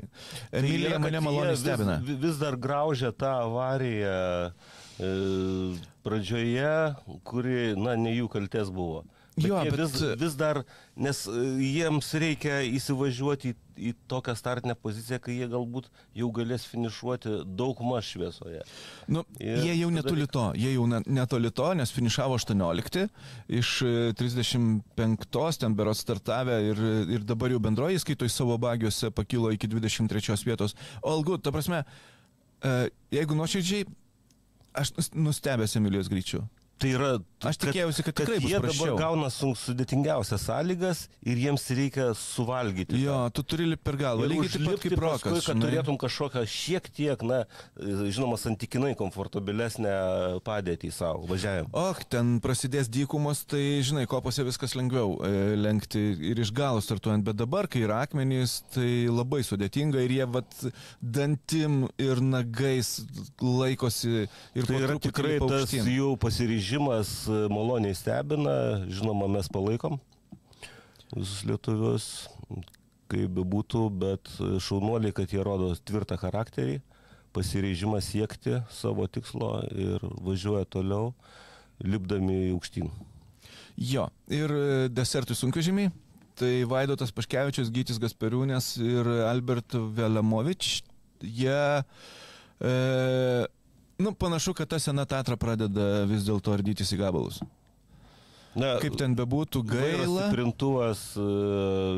[0.52, 2.00] Emilija tai mane maloniai stebina.
[2.04, 4.22] Vis, vis dar graužia tą avariją
[5.00, 5.12] e,
[6.04, 6.78] pradžioje,
[7.28, 9.04] kuri, na, ne jų kalties buvo.
[9.42, 10.60] Jo, bet vis, vis dar,
[11.00, 13.56] nes e, jiems reikia įsivažiuoti į,
[13.90, 15.88] į tokią startinę poziciją, kai jie galbūt
[16.20, 18.62] jau galės finišuoti daug maž šviesoje.
[19.10, 23.08] Nu, ir jie jau netoli to, jie jau netoli to, nes finišavo 18
[23.62, 23.74] iš
[24.22, 26.86] 35 e, ten beros startavę ir,
[27.18, 30.78] ir dabar jau bendroji skaito į savo bagiuose pakilo iki 23 vietos.
[31.02, 31.82] O algu, ta prasme,
[32.62, 32.76] e,
[33.18, 33.90] jeigu nuoširdžiai,
[34.78, 36.46] aš nustebęs Emilijos greičiu.
[36.82, 37.10] Tai yra,
[37.48, 38.96] aš tikėjausi, kad, kad tikrai kad jie prasčiau.
[38.96, 42.98] dabar gauna sudėtingiausias sąlygas ir jiems reikia suvalgyti.
[43.00, 43.36] Jo, tą.
[43.38, 45.24] tu turi lipti per galvą, lygiai taip pat kaip rokas.
[45.24, 45.68] Paskui, kad žinai.
[45.68, 47.44] turėtum kažkokią šiek tiek, na,
[47.78, 49.94] žinoma, santykinai komfortabilesnę
[50.48, 51.72] padėtį savo važiavimą.
[51.84, 57.24] Och, ten prasidės dykumos, tai žinai, kopose viskas lengviau e, lenkti ir iš galo startuojant,
[57.30, 60.60] bet dabar, kai yra akmenys, tai labai sudėtinga ir jie vat
[61.00, 62.96] dantim ir nagais
[63.40, 64.26] laikosi
[64.58, 69.98] ir tai yra tikrai tas jų pasiryžimas grįžimas e, maloniai stebina, žinoma, mes palaikom
[71.12, 72.06] visus lietuvius,
[73.12, 74.30] kaip bebūtų, bet
[74.64, 76.80] šaunuoliai, kad jie rodo tvirtą charakterį,
[77.36, 81.12] pasirežimą siekti savo tikslo ir važiuoja toliau,
[81.84, 82.88] lipdami aukštyn.
[83.76, 84.54] Jo, ir
[84.90, 85.92] desertui sunkvežimiai.
[86.40, 90.80] Tai Vaidotas Paškevičius, Gytis Gasperiūnės ir Albert Velemovič.
[91.22, 92.74] Jie e,
[94.04, 97.40] Nu, panašu, kad ta sena teatra pradeda vis dėlto ardytis į gabalus.
[98.54, 100.28] Na, Kaip ten bebūtų, gaila.
[100.34, 101.24] Printuvas e,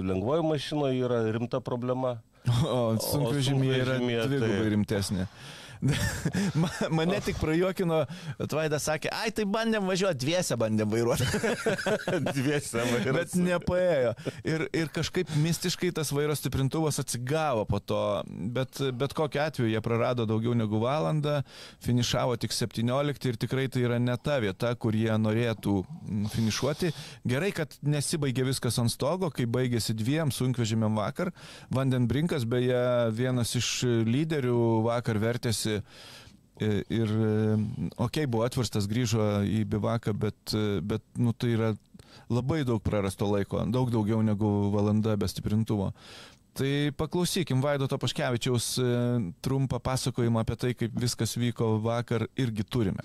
[0.06, 2.20] lengvojo mašinoje yra rimta problema.
[2.70, 4.70] O sunkvežimėje yra dvigubai tai...
[4.76, 5.26] rimtesnė.
[6.62, 8.02] Ma- Mane tik prajuokino,
[8.50, 11.26] Tvaidas sakė, ai tai bandėm važiuoti, dviese bandėm vairuoti.
[12.38, 13.16] Dviese vairas.
[13.16, 14.14] Bet nepaėjo.
[14.48, 18.02] Ir, ir kažkaip mistiškai tas vairo stiprintuvas atsigavo po to.
[18.56, 21.40] Bet, bet kokiu atveju jie prarado daugiau negu valandą,
[21.86, 26.92] finišavo tik 17 ir tikrai tai yra ne ta vieta, kur jie norėtų mm, finišuoti.
[27.28, 31.34] Gerai, kad nesibaigė viskas ant stogo, kai baigėsi dviem sunkvežimiam vakar.
[31.74, 32.82] Vandenbrinkas beje
[33.16, 33.72] vienas iš
[34.08, 35.75] lyderių vakar vertėsi.
[35.80, 35.82] E,
[36.60, 37.54] Ir, e,
[37.98, 41.74] okei, okay, buvo atverstas, grįžo į bivaką, bet, e, bet nu, tai yra
[42.32, 45.92] labai daug prarasto laiko, daug daugiau negu valanda be stiprintuvo.
[46.56, 48.86] Tai paklausykim Vaidoto Paškevičiaus e,
[49.44, 53.04] trumpą pasakojimą apie tai, kaip viskas vyko vakar, irgi turime.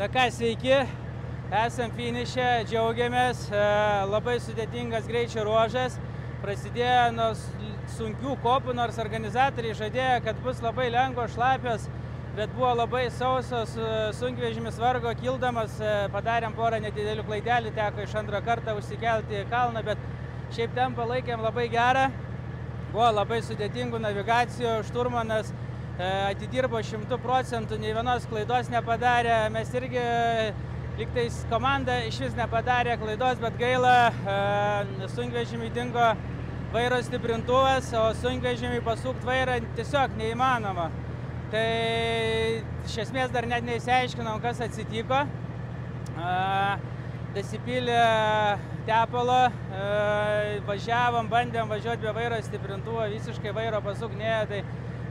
[0.00, 0.72] Na ką, sveiki,
[1.52, 3.44] esam finiše, džiaugiamės,
[4.08, 6.00] labai sudėtingas greičio ruožas,
[6.40, 7.34] prasidėjo nuo
[7.96, 11.88] sunkių kopų, nors organizatoriai žadėjo, kad bus labai lengvos šlapios,
[12.36, 18.14] bet buvo labai sausos, e, sunkvežimis vargo kildamas, e, padarėm porą nedidelių klaidelių, teko iš
[18.20, 19.98] antro kartą užsikelti kalną, bet
[20.54, 22.06] šiaip tempą laikėm labai gerą,
[22.92, 30.06] buvo labai sudėtingų navigacijų, šturmanas e, atidirbo šimtų procentų, nei vienos klaidos nepadarė, mes irgi
[30.98, 33.98] liktais komanda iš vis nepadarė klaidos, bet gaila,
[35.14, 36.12] sunkvežimiui dingo
[36.72, 40.88] vairo stiprintuvas, o sunkvežimiui pasukti vairą tiesiog neįmanoma.
[41.52, 41.68] Tai
[42.84, 45.22] iš esmės dar net neįsiaiškinom, kas atsitiko.
[47.32, 48.02] Dasipylė
[48.88, 49.40] tepalo,
[50.68, 54.62] važiavom, bandėm važiuoti be vairo stiprintuvo, visiškai vairo pasuknėjo, tai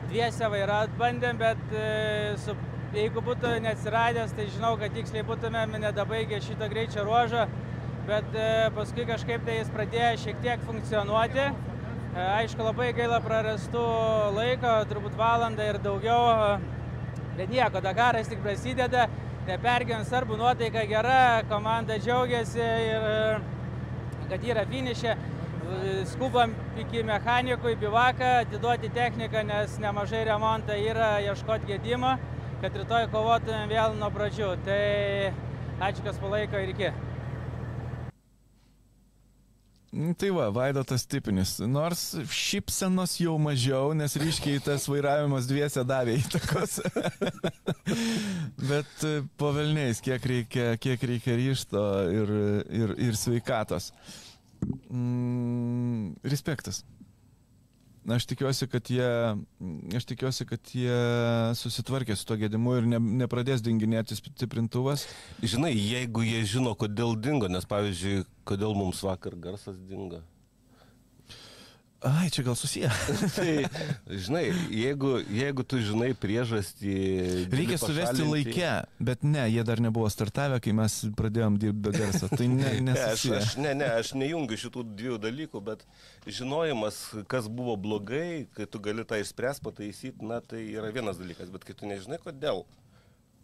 [0.10, 2.56] dviese vairą bandėm, bet e, su,
[2.96, 7.46] jeigu būtų neatsiradęs, tai žinau, kad tiksliai būtumėm nedabaigę šito greičio ruožo,
[8.08, 11.44] bet e, paskui kažkaip tai jis pradėjo šiek tiek funkcionuoti.
[11.44, 13.84] E, Aišku, labai gaila prarastų
[14.38, 19.08] laiko, turbūt valandą ir daugiau, e, bet nieko, Dakaras tik prasideda,
[19.48, 23.42] nepergiam svarbu, nuotaika gera, komanda džiaugiasi ir
[24.28, 25.18] kad yra finišė.
[26.08, 32.14] Skubam iki mechanikų į bivaką, atiduoti techniką, nes nemažai remontą yra, ieškoti gedimo,
[32.62, 34.54] kad rytoj kovotumėm vėl nuo pradžių.
[34.64, 34.80] Tai
[35.90, 36.94] ačiū, kas palaiko ir iki.
[39.94, 41.58] Mm, Tai va, Vaidotas tipinis.
[41.64, 46.82] Nors šypsenos jau mažiau, nes ryškiai tas vairavimas dviese davė įtakos.
[48.70, 52.36] Bet e, po velniais, kiek reikia, kiek reikia ryšto ir,
[52.82, 53.94] ir, ir sveikatos.
[54.92, 56.84] Mm, respektas.
[58.08, 59.08] Aš tikiuosi, kad jie,
[59.98, 61.00] aš tikiuosi, kad jie
[61.60, 65.04] susitvarkė su to gedimu ir ne, nepradės dinginėti stiprintuvas.
[65.44, 70.22] Žinai, jeigu jie žino, kodėl dingo, nes pavyzdžiui, kodėl mums vakar garsas dingo.
[72.02, 72.90] Ai, čia gal susiję.
[73.36, 73.66] tai,
[74.06, 76.94] žinai, jeigu, jeigu tu žinai priežastį.
[77.50, 82.30] Reikia suvesti laikę, bet ne, jie dar nebuvo startavę, kai mes pradėjom dirbti be garso.
[82.30, 85.88] Tai ne, Ne, aš, aš, ne, ne, aš nejungiu šitų dviejų dalykų, bet
[86.30, 91.50] žinojimas, kas buvo blogai, kai tu gali tą išspręsti, pataisyti, na tai yra vienas dalykas,
[91.54, 92.62] bet kai tu nežinai, kodėl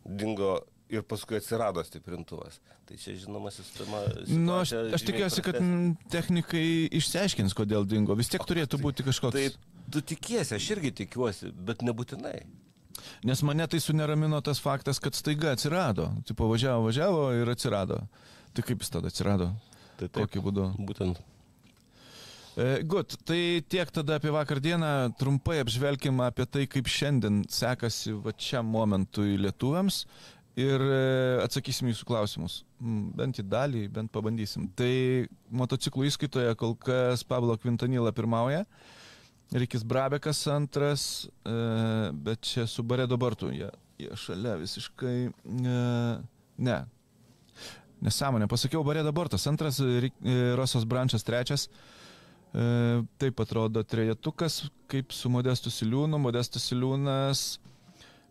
[0.05, 0.59] dingo
[0.93, 4.01] ir paskui atsirado stiprintuvas, tai čia žinoma sistema.
[4.29, 5.77] Nu, aš, aš tikiuosi, kad prastesnė.
[5.79, 6.65] mm, technikai
[6.99, 8.15] išsiaiškins, kodėl dingo.
[8.19, 9.35] Vis tiek turėtų būti kažkoks.
[9.35, 12.37] Tai tu tikiesi, aš irgi tikiuosi, bet nebūtinai.
[13.27, 16.07] Nes mane tai suneramino tas faktas, kad staiga atsirado.
[16.27, 18.03] Tai pavažiavo, važiavo ir atsirado.
[18.53, 19.49] Tai kaip jis tada atsirado?
[19.97, 20.67] Tai taip, Kokiu būdu?
[20.87, 21.19] Būtent.
[22.55, 25.13] E, Gut, tai tiek tada apie vakar dieną.
[25.17, 30.03] Trumpai apžvelgim apie tai, kaip šiandien sekasi va šiam momentui lietuviams.
[30.59, 30.97] Ir e,
[31.41, 32.59] atsakysim jūsų klausimus.
[32.77, 34.67] Mm, Bent į dalį, bent pabandysim.
[34.77, 34.91] Tai
[35.49, 38.61] motociklų įskaitoje kol kas Pablo Quintanila pirmauja.
[39.53, 41.55] Rikis Brabekas antras, e,
[42.13, 43.49] bet čia su Baredo Bartu.
[43.53, 45.17] Jie, jie šalia visiškai.
[45.33, 45.79] E,
[46.69, 46.77] ne.
[48.05, 48.45] Nesąmonė.
[48.51, 49.79] Pasakiau Baredo Bartas antras,
[50.59, 51.69] Rosas Brančas trečias.
[52.51, 56.19] Taip atrodo trejetukas, kaip su Modestu Siliūnu.
[56.21, 57.45] Modestas Siliūnas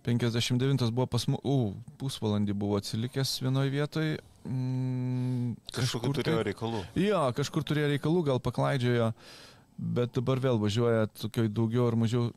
[0.03, 4.17] 59 buvo pas mus, u, pusvalandį buvo atsilikęs vienoje vietoje.
[4.43, 6.81] Mm, Kažkokiu turėjo reikalų.
[6.99, 9.13] Jo, kažkur turėjo reikalų, gal paklaidžiojo,
[9.79, 12.33] bet dabar vėl važiuoja tokioj daugiau ar mažiau,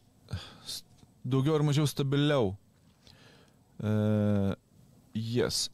[1.25, 2.53] daugiau ar mažiau stabiliau.
[3.81, 4.53] Uh,
[5.17, 5.65] yes.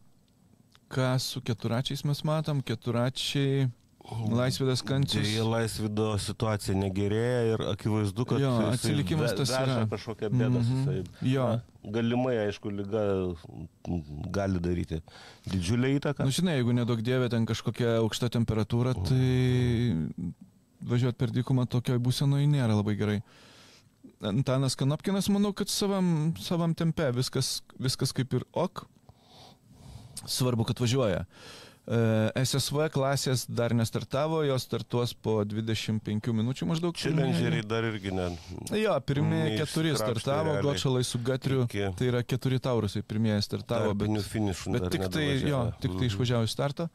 [0.91, 2.63] Ką su keturačiais mes matom?
[2.63, 3.67] Keturačiai
[4.09, 5.27] Laisvėdas kančius.
[5.27, 9.83] Dėja, Laisvido situacija negerėja ir akivaizdu, kad Jo, atsilikimas tas yra.
[9.91, 10.61] kažkokią bėdą.
[10.61, 10.79] Mhm.
[10.79, 11.45] jisai, Jo.
[11.81, 13.03] Galimai, aišku, lyga
[13.87, 14.01] mm,
[14.33, 14.99] gali daryti
[15.49, 16.25] didžiulę įtaką.
[16.25, 19.95] Na, nu, žinai, jeigu nedaug dievė ten kažkokia aukšta temperatūra, tai
[20.81, 23.19] važiuoti per dykumą tokioje būsenoje nėra labai gerai.
[24.21, 28.85] Antanas Kanopkinas, manau, kad savam, savam tempe viskas, viskas kaip ir ok.
[30.29, 31.23] Svarbu, kad važiuoja.
[31.25, 36.95] E, SSV klasės dar nestartavo, jos startuos po 25 minučių maždaug.
[36.95, 38.27] Challengeriai dar irgi ne.
[38.77, 40.53] Jo, pirmieji keturi startavo.
[40.61, 41.65] Gočalai su Gatriu.
[41.65, 44.09] Iki- Tai yra keturi taurusai, pirmieji startavo, bet,
[44.71, 46.09] bet tik tai, jo, tik tai Mhm.
[46.11, 46.89] išvažiavo į startą.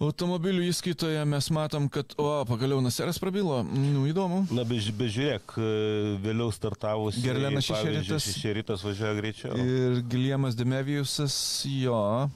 [0.00, 3.62] Automobilių įskaitoje mes matom, kad, o, pagaliau Naseras prabilo.
[3.62, 4.50] Nu, įdomu.
[4.50, 7.20] Na, be, bežiūrėk, e, vėliau startavus.
[7.22, 8.26] Gerlenas Šešeritas.
[8.26, 9.54] Šešeritas važiuoja greičiau.
[9.56, 12.28] Ir Giliemas Demevijusas, jo.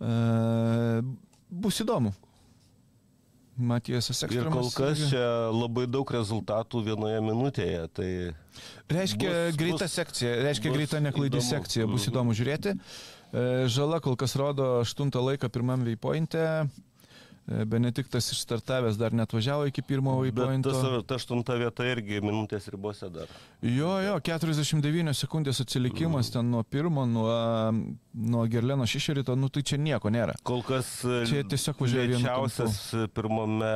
[0.00, 1.02] E,
[1.50, 2.12] bus įdomu.
[3.56, 4.52] Matijas Ir Ekstremas.
[4.52, 7.88] kol kas čia labai daug rezultatų vienoje minutėje.
[7.96, 8.08] Tai
[8.92, 11.48] Reiškia bus- greita bus- sekcija, reiškia greita neklaidi įdomu.
[11.48, 12.12] sekcija, bus Mhm.
[12.12, 12.78] įdomu žiūrėti.
[13.32, 16.68] E, Žala kol kas rodo 8 laiką pirmam veipointe.
[17.46, 20.16] Benediktas išstartavęs dar net važiavo iki pirmo
[20.66, 23.30] tas, ta aštunta vieta irgi minutės ribose dar.
[23.62, 27.30] Jo, jo, 49 sekundės atsilikimas ten nuo pirmo, nuo,
[28.12, 30.34] nuo Gerleno Šišerito, nu tai čia nieko nėra.
[30.42, 32.80] Kol kas Čia tiesiog važiuoja vienu lėčiausias
[33.14, 33.70] pirmame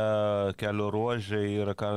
[0.58, 1.92] kelio ruožė yra ką...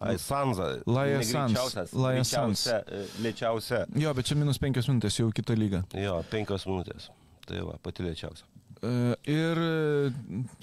[0.00, 0.78] Ai, Sanza.
[0.88, 3.82] Laja greičiausias, Laja greičiausia, e, Lėčiausia.
[4.00, 5.82] Jo, bet čia minus 5 minutės jau kita lyga.
[5.92, 7.10] Jo, penkios minutės.
[7.44, 8.48] Tai va, pati lėčiausia.
[8.80, 10.10] Ir e,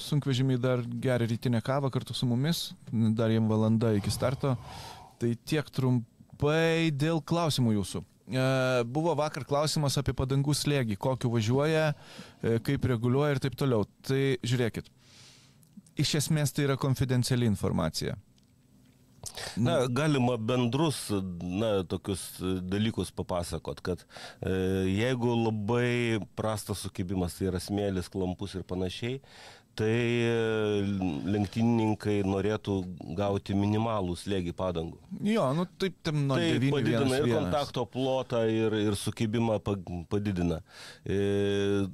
[0.02, 4.56] sunkvežimiai dar geria rytinę kavą kartu su mumis, dar jiem valanda iki starto.
[5.22, 8.04] Tai tiek trumpai dėl klausimų jūsų.
[8.92, 13.86] Buvo vakar klausimas apie padangų slėgį, kokiu važiuoja, e, kaip reguliuoja ir taip toliau.
[14.04, 14.90] Tai žiūrėkit.
[15.98, 18.18] Iš esmės tai yra konfidenciali informacija.
[19.58, 21.08] Na, galima bendrus,
[21.42, 22.24] na, tokius
[22.70, 24.02] dalykus papasakot, kad
[24.42, 24.52] e,
[24.98, 29.20] jeigu labai prastas sukibimas, tai yra smėlis, klampus ir panašiai,
[29.78, 30.32] tai e,
[31.30, 32.80] lenktynininkai norėtų
[33.20, 34.98] gauti minimalų slėgį padangų.
[35.30, 39.78] Jo, nu taip, tam nuo tai 9 padidina ir kontakto plotą, ir, ir sukibimą pa-
[40.10, 40.64] padidina.
[41.06, 41.86] E,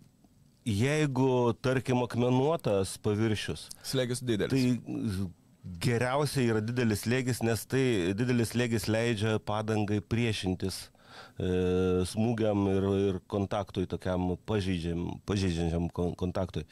[0.64, 1.30] jeigu,
[1.60, 4.54] tarkim, akmenuotas paviršius, Slėgis didelis.
[4.56, 5.30] Tai
[5.64, 13.20] geriausia yra didelis lėgis, nes tai didelis lėgis leidžia padangai priešintis e, smūgiam ir, ir
[13.32, 16.66] kontaktui, tokiam pažeidžiam, pažeidžiančiam kon- kontaktui.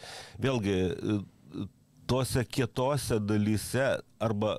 [0.44, 1.68] Vėlgi, e,
[2.12, 4.58] tuose kietose dalyse arba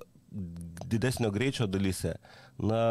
[0.88, 2.14] didesnio greičio dalyse,
[2.58, 2.82] na,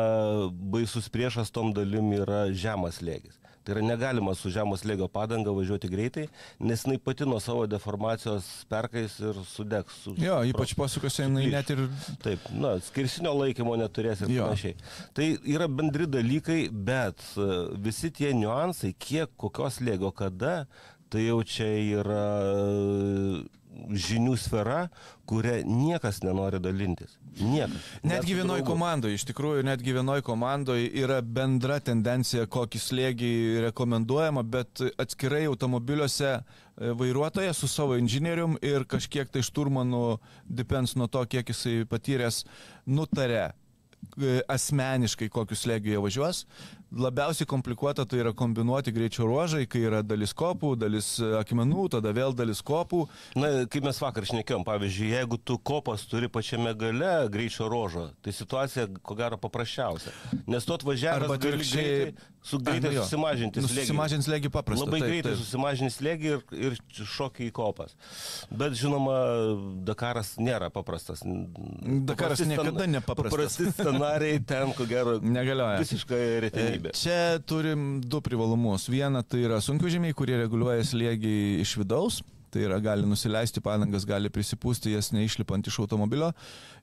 [0.52, 3.38] baisus priešas tom dalim yra žemas lėgis.
[3.62, 6.24] Tai yra negalima su žemos lėgio padanga važiuoti greitai,
[6.66, 10.00] nes jinai pati nuo savo deformacijos perkais ir sudegs.
[10.02, 11.84] Su, Jo, ypač pasukose jinai net ir
[12.26, 14.48] Taip, na, skirsinio laikymo neturės ir Jo.
[14.50, 14.74] panašiai.
[15.14, 17.48] Tai yra bendri dalykai, bet e,
[17.86, 20.64] visi tie niuansai, kiek, kokios lėgo, kada,
[21.14, 21.70] tai jau čia
[22.02, 22.26] yra
[23.90, 24.86] žinių sfera,
[25.30, 27.18] kuria niekas nenori dalintis.
[27.40, 27.78] Niekas.
[28.04, 28.68] Netgi Net su vienoj draugu.
[28.72, 33.32] komandoje, iš tikrųjų, netgi vienoj komandoje yra bendra tendencija, kokį slėgį
[33.68, 36.42] rekomenduojama, bet atskirai automobiliuose e,
[37.00, 42.44] vairuotojas su savo inžinierium ir kažkiek tai šturmanų, depends nuo to, kiek jisai patyręs,
[42.86, 46.46] nutarė e, asmeniškai kokius jie važiuos.
[46.92, 52.12] Labiausiai komplikuota tai yra kombinuoti greičio ruožai, kai yra dalis kopų, dalis e, akmenų, tada
[52.12, 53.06] vėl dalis kopų.
[53.40, 58.34] Na, kaip mes vakar šnekėjom, pavyzdžiui, jeigu tu kopas turi pačiame gale greičio rožo, tai
[58.36, 60.12] situacija ko gero paprasčiausia.
[60.52, 63.86] Nes tu atvažiavęs Arba atvirkščiai- greitai, su greitai Ai, nu susimažinti Nu, slėgį.
[63.86, 65.42] susimažint slėgį paprasta, Labai taip, greitai taip.
[65.44, 67.94] susimažinti slėgį ir, ir šokį į kopas.
[68.50, 69.18] Bet žinoma,
[69.86, 71.22] Dakaras nėra paprastas.
[71.26, 73.32] Dakaras niekada nepaprastas.
[73.32, 75.80] Paprasti scenarijai ten, ko gero, Negalioja.
[75.84, 76.94] visiškai retenybė.
[76.96, 78.88] E, Čia turim du privalumus.
[78.92, 82.22] Viena tai yra sunkvežimiai, kurie reguliuoja slėgį iš vidaus.
[82.52, 86.34] Tai yra gali nusileisti padangas, gali prisipūsti jas neišlipant iš automobilio.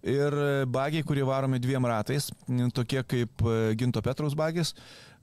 [0.01, 0.33] Ir
[0.73, 2.31] bagiai, kurie varomi dviem ratais,
[2.73, 4.73] tokie kaip e, Ginto Petraus bagis,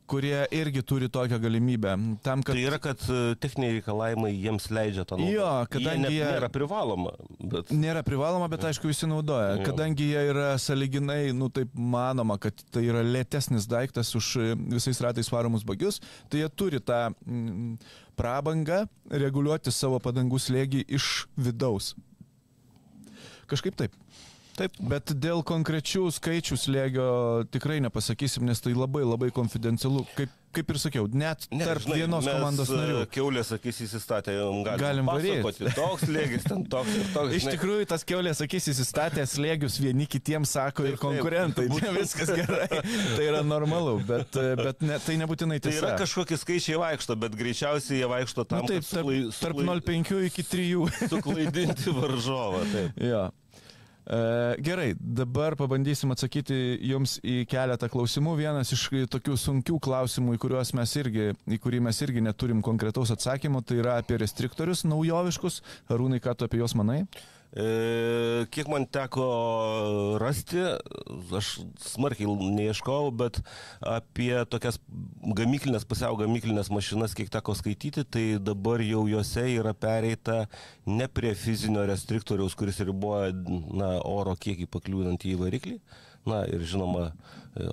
[0.07, 1.97] kurie irgi turi tokią galimybę.
[2.23, 2.55] Tam, kad...
[2.55, 5.35] Tai yra, kad e, techniniai reikalavimai jiems leidžia tą naudoti.
[5.35, 6.21] Jo, kadangi jie...
[6.25, 7.73] Net Nėra privaloma, bet...
[7.73, 9.57] Nėra privaloma, bet aišku visi naudoja.
[9.59, 9.65] Jo.
[9.69, 15.01] Kadangi jie yra saliginai, nu taip manoma, kad tai yra lėtesnis daiktas už e, visais
[15.03, 17.75] ratais varomus bagius, tai jie turi tą mm,
[18.19, 18.85] prabangą
[19.25, 21.93] reguliuoti savo padangų slėgį iš vidaus.
[23.49, 23.93] Kažkaip taip.
[24.55, 27.05] Taip, bet dėl konkrečių skaičių slėgio
[27.51, 30.05] tikrai nepasakysim, nes tai labai labai konfidencialu.
[30.15, 33.01] Kaip, kaip ir sakiau, net Ne, tarp žinai, vienos komandos e, narių.
[33.11, 35.41] Keulės akis įsistatė, galim, Galim varyt.
[35.43, 37.33] pasakoti, Toks lėgis, ten toks ir toks.
[37.35, 37.55] Iš žinai.
[37.57, 41.05] tikrųjų, tas keulės akis įsistatė slėgius vieni kitiems sako ir Taip, taip.
[41.09, 41.67] konkurentai.
[41.75, 42.69] Ne viskas gerai.
[42.79, 45.83] Tai yra normalu, bet, bet ne, tai nebūtinai Tai tiesa.
[45.83, 49.59] yra kažkokie skaičiai vaikšto, bet greičiausiai jie vaikšto Nu, tam, taip, kad tarp, suklai- tarp
[49.59, 51.09] suklai- 0,5 iki 3.
[51.11, 52.63] suklaidinti varžovą.
[52.71, 53.03] Taip.
[53.11, 53.25] jo.
[54.05, 58.35] E, gerai, dabar pabandysim atsakyti jums į keletą klausimų.
[58.37, 60.41] Vienas iš tokių sunkių klausimų, į,
[61.01, 65.63] irgi, į kurį mes irgi neturim konkretaus atsakymo, tai yra apie restriktorius naujoviškus.
[65.89, 67.01] Arūnai, ką tu apie juos manai?
[67.01, 69.25] E, kiek man teko
[70.19, 70.59] rasti,
[71.39, 73.39] aš smarkiai neieškojau, bet
[73.79, 74.81] apie tokias
[75.39, 80.49] gamyklinės, pusiau gamyklinės mašinas, kiek teko skaityti, tai dabar jau juose yra pereita
[80.85, 85.79] ne prie fizinio restriktoriaus, kuris riboja na, oro kiekį pakliūnant į variklį.
[86.25, 87.11] Na ir žinoma,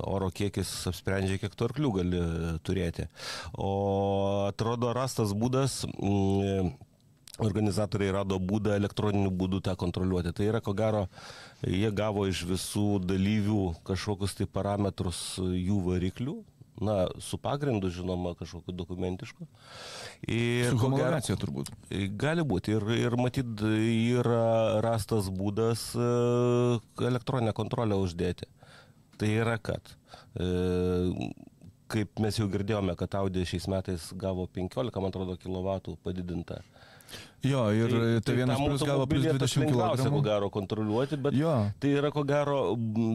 [0.05, 2.23] oro kiekis apsprendžia, kiek tų arklių gali
[2.63, 3.09] turėti.
[3.57, 5.81] O atrodo rastas būdas.
[5.97, 6.75] Mm,
[7.47, 10.33] organizatoriai rado būdą elektroniniu būdu tą kontroliuoti.
[10.37, 11.07] Tai yra, ko gero,
[11.67, 16.39] jie gavo iš visų dalyvių kažkokius tai parametrus jų variklių,
[16.83, 19.47] na, su pagrindu, žinoma, kažkokiu dokumentišku.
[20.31, 21.71] Ir su homologacija turbūt.
[22.19, 22.77] Gali būti.
[22.77, 26.11] Ir, ir matyt, yra rastas būdas e,
[27.07, 28.49] elektroninę kontrolę uždėti.
[29.21, 29.95] Tai yra, kad
[30.41, 30.49] e,
[31.93, 36.63] kaip mes jau girdėjome, kad Audi šiais metais gavo 15, man atrodo, kW padidintą
[37.43, 40.11] Jo, ir tai, tai vienas plus gavo plus 20 kg.
[40.15, 41.51] ko gero kontroliuoti, bet jo.
[41.83, 42.59] tai yra ko gero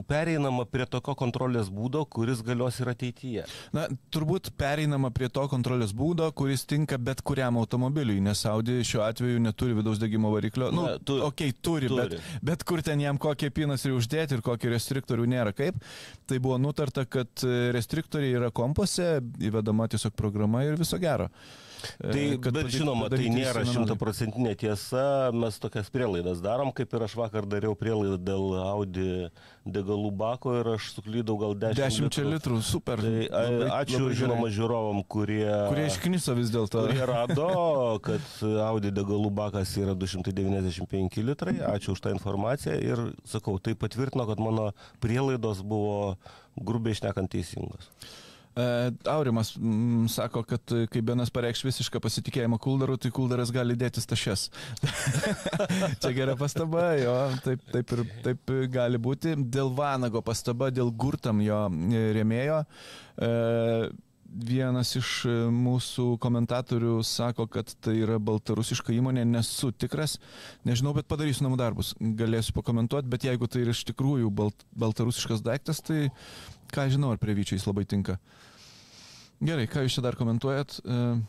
[0.07, 3.45] pereinama prie tokio kontrolės būdo, kuris galios ir ateityje.
[3.75, 9.05] Na, turbūt pereinama prie to kontrolės būdo, kuris tinka bet kuriam automobiliui, nes Audi šiuo
[9.05, 10.73] atveju neturi vidaus degimo variklio.
[10.75, 12.19] Na, nu, tu, okay, turi, turi.
[12.19, 15.79] Bet, bet kur ten jam kokie pinas ir uždėti ir kokį restriktorių nėra kaip.
[16.27, 21.31] Tai buvo nutarta, kad restriktoriai yra kompose, įvedama tiesiog programa ir viso gero.
[21.97, 25.03] Tai, bet žinoma, tai nėra šimtaprocentinė tiesa,
[25.35, 29.07] mes tokias prielaidas darom, kaip ir aš vakar dariau prielaidą dėl Audi
[29.67, 32.25] degalų bako ir aš suklydau gal 10, 10 litrų.
[32.33, 32.59] litrų.
[32.65, 33.01] Super.
[33.03, 35.47] Tai, labai, ačiū labai žinoma žiūrovom, kurie...
[35.71, 36.85] Kurie iškniso vis dėlto.
[36.87, 37.49] Kurie rado,
[38.05, 41.57] kad Audi degalų bakas yra 295 litrai.
[41.73, 44.71] Ačiū už tą informaciją ir sakau, tai patvirtino, kad mano
[45.03, 46.15] prielaidos buvo
[46.57, 47.91] grubiai išnekant teisingos.
[48.57, 54.09] E, Aurimas m, sako, kad kai Benas pareikš visišką pasitikėjimą Kuldaru, tai Kuldaras gali dėtis
[54.09, 54.47] tašes.
[56.01, 57.13] Čia gera pastaba, jo,
[57.45, 59.35] taip, taip ir taip gali būti.
[59.37, 61.59] Dėl Vanago pastaba, dėl Gurtam jo
[62.17, 62.63] rėmėjo.
[62.65, 63.29] E,
[64.49, 65.11] vienas iš
[65.53, 70.17] mūsų komentatorių sako, kad tai yra baltarusiška įmonė, nesu tikras,
[70.65, 75.45] nežinau, bet padarysiu namų darbus, galėsiu pakomentuoti, bet jeigu tai yra iš tikrųjų balt, baltarusiškas
[75.45, 76.09] daiktas, tai
[76.73, 78.17] ką žinau, ar prie vyčiais labai tinka.
[78.17, 78.46] Uh,
[79.37, 80.79] Gerai, ką jūs čia dar komentuojat?
[80.81, 81.19] Uh,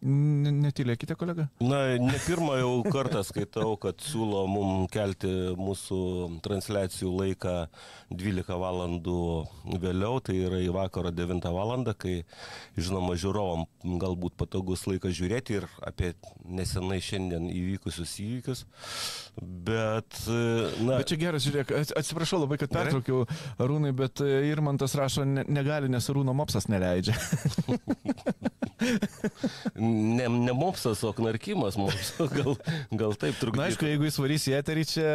[0.00, 1.44] Netylėkite, kolega.
[1.60, 5.28] Na, ne pirmą jau kartą skaitau, kad siūlo mum kelti
[5.60, 5.98] mūsų
[6.44, 7.54] transliacijų laiką
[8.08, 9.24] 12 valandų
[9.82, 12.14] vėliau, tai yra į vakaro 9 valandą, kai,
[12.80, 13.66] žinoma, žiūrovom
[14.00, 16.14] galbūt patogus laikas žiūrėti ir apie
[16.48, 18.64] nesenai šiandien įvykusius įvykius.
[19.36, 20.16] Bet,
[20.80, 20.96] na.
[20.96, 23.26] Bet čia geras, žiūrėk, atsiprašau labai, kad pertraukiau
[23.60, 27.20] Arūnai, bet Irmantas rašo, ne, negali, nes Arūno mopsas neleidžia.
[30.18, 32.12] ne, ne mopsas, o knarkimas mums.
[32.36, 32.54] Gal,
[32.94, 33.62] gal taip trukdo.
[33.64, 35.10] Aišku, jeigu jis varys į eterį čia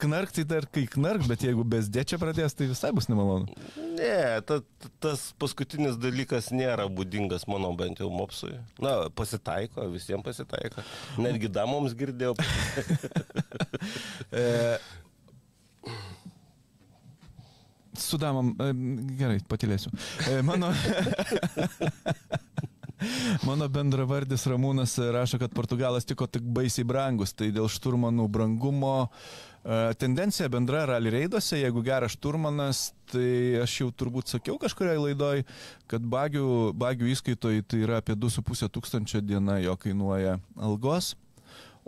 [0.00, 3.50] knark, tai dar kai knark, bet jeigu bezdė čia pradės, tai visai bus nemalonu.
[3.98, 4.60] Ne, ta,
[5.02, 8.54] tas paskutinis dalykas nėra būdingas mano bent jau mopsui.
[8.82, 10.84] Na, pasitaiko, visiems pasitaiko.
[11.20, 12.34] Netgi damoms girdėjau.
[14.40, 14.78] e,
[18.00, 18.72] su damom, e,
[19.20, 19.92] gerai, patilėsiu.
[20.30, 20.72] E, mano.
[23.46, 29.94] Mano bendravardis Ramūnas rašo, kad Portugalas tiko tik baisiai brangus, tai dėl šturmanų brangumo e,
[30.00, 35.46] tendencija bendra rally reiduose, jeigu geras šturmanas, tai aš jau turbūt sakiau kažkurioje laidoje,
[35.90, 41.14] kad bagių, bagių įskaitoj tai yra apie 2,5 tūkstančio diena jo kainuoja algos.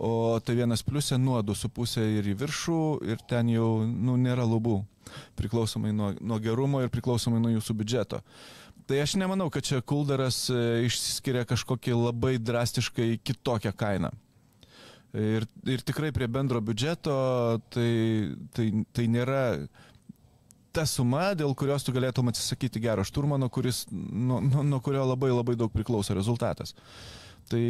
[0.03, 2.81] O tai vienas pliusė nuo 2,5 ir į viršų
[3.13, 4.81] ir ten jau nu, nėra lubų,
[5.37, 8.23] priklausomai nuo, nuo gerumo ir priklausomai nuo jūsų biudžeto.
[8.23, 8.62] Uh,
[8.93, 14.11] Tai aš nemanau, kad čia Kuldaras e, išsiskiria kažkokį labai drastiškai kitokią kainą.
[15.17, 17.15] Ir, ir tikrai prie bendro biudžeto
[17.73, 17.87] tai,
[18.53, 19.41] tai, tai nėra
[20.77, 25.33] ta suma, dėl kurios tu galėtum atsisakyti gero šturmano, kuris, nuo, nuo, nuo kurio labai
[25.33, 26.77] labai daug priklauso rezultatas.
[27.49, 27.65] Tai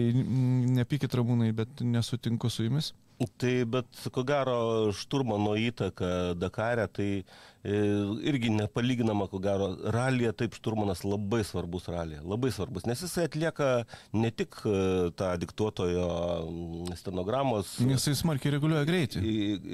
[0.74, 2.90] nepykit ramūnai, bet nesutinku su jumis.
[3.38, 4.56] Tai bet ko gero
[4.96, 7.22] šturmano įtaka Dakarė, tai e,
[8.28, 13.70] irgi nepalyginama, ko gero, ralėje taip šturmanas labai svarbus ralėje, labai svarbus, nes jisai atlieka
[14.16, 14.76] ne tik e,
[15.18, 16.06] tą diktuotojo
[16.98, 17.76] stenogramos.
[17.84, 19.24] Nes jisai smarkiai reguliuoja greitį.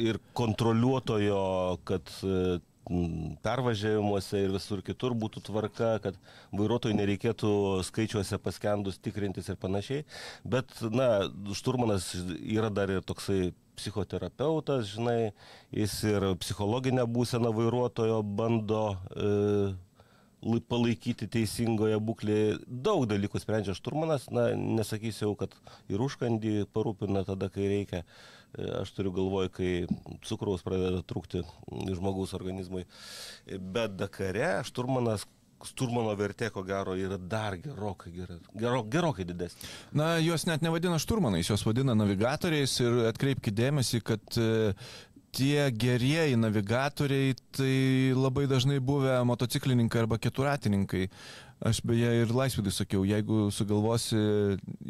[0.08, 1.44] Ir kontroliuotojo,
[1.88, 2.58] kad e,
[3.44, 6.18] pervažiavimuose ir visur kitur būtų tvarka, kad
[6.56, 7.50] vairuotojai nereikėtų
[7.88, 10.04] skaičiuose paskendus tikrintis ir panašiai.
[10.44, 15.32] Bet, na, šturmanas yra dar ir toksai psichoterapeutas, žinai,
[15.74, 18.82] jis ir psichologinę būseną vairuotojo bando
[19.14, 19.28] e,
[20.42, 22.58] lai- palaikyti teisingoje būklėje.
[22.66, 25.54] Daug dalykų sprendžia šturmanas, na, nesakysiu, kad
[25.92, 28.02] ir užkandį parūpina tada, kai reikia.
[28.56, 29.72] Aš turiu galvoj, kai
[30.24, 31.42] cukraus pradeda trūkti
[31.92, 32.86] žmogaus organizmui.
[33.44, 35.26] Bet Dakare šturmanas,
[35.68, 39.68] šturmano vertė, ko gero, yra dar gerokai, gero, gero, gerokai didesnė.
[40.00, 44.72] Na, juos net nevadina šturmanais, juos vadina navigatoriais ir atkreipkite dėmesį, kad e,
[45.34, 47.74] tie gerieji navigatoriai tai
[48.16, 51.08] labai dažnai buvę motociklininkai arba keturatininkai.
[51.58, 54.18] Aš beje ir laisvidui sakiau, jeigu sugalvosi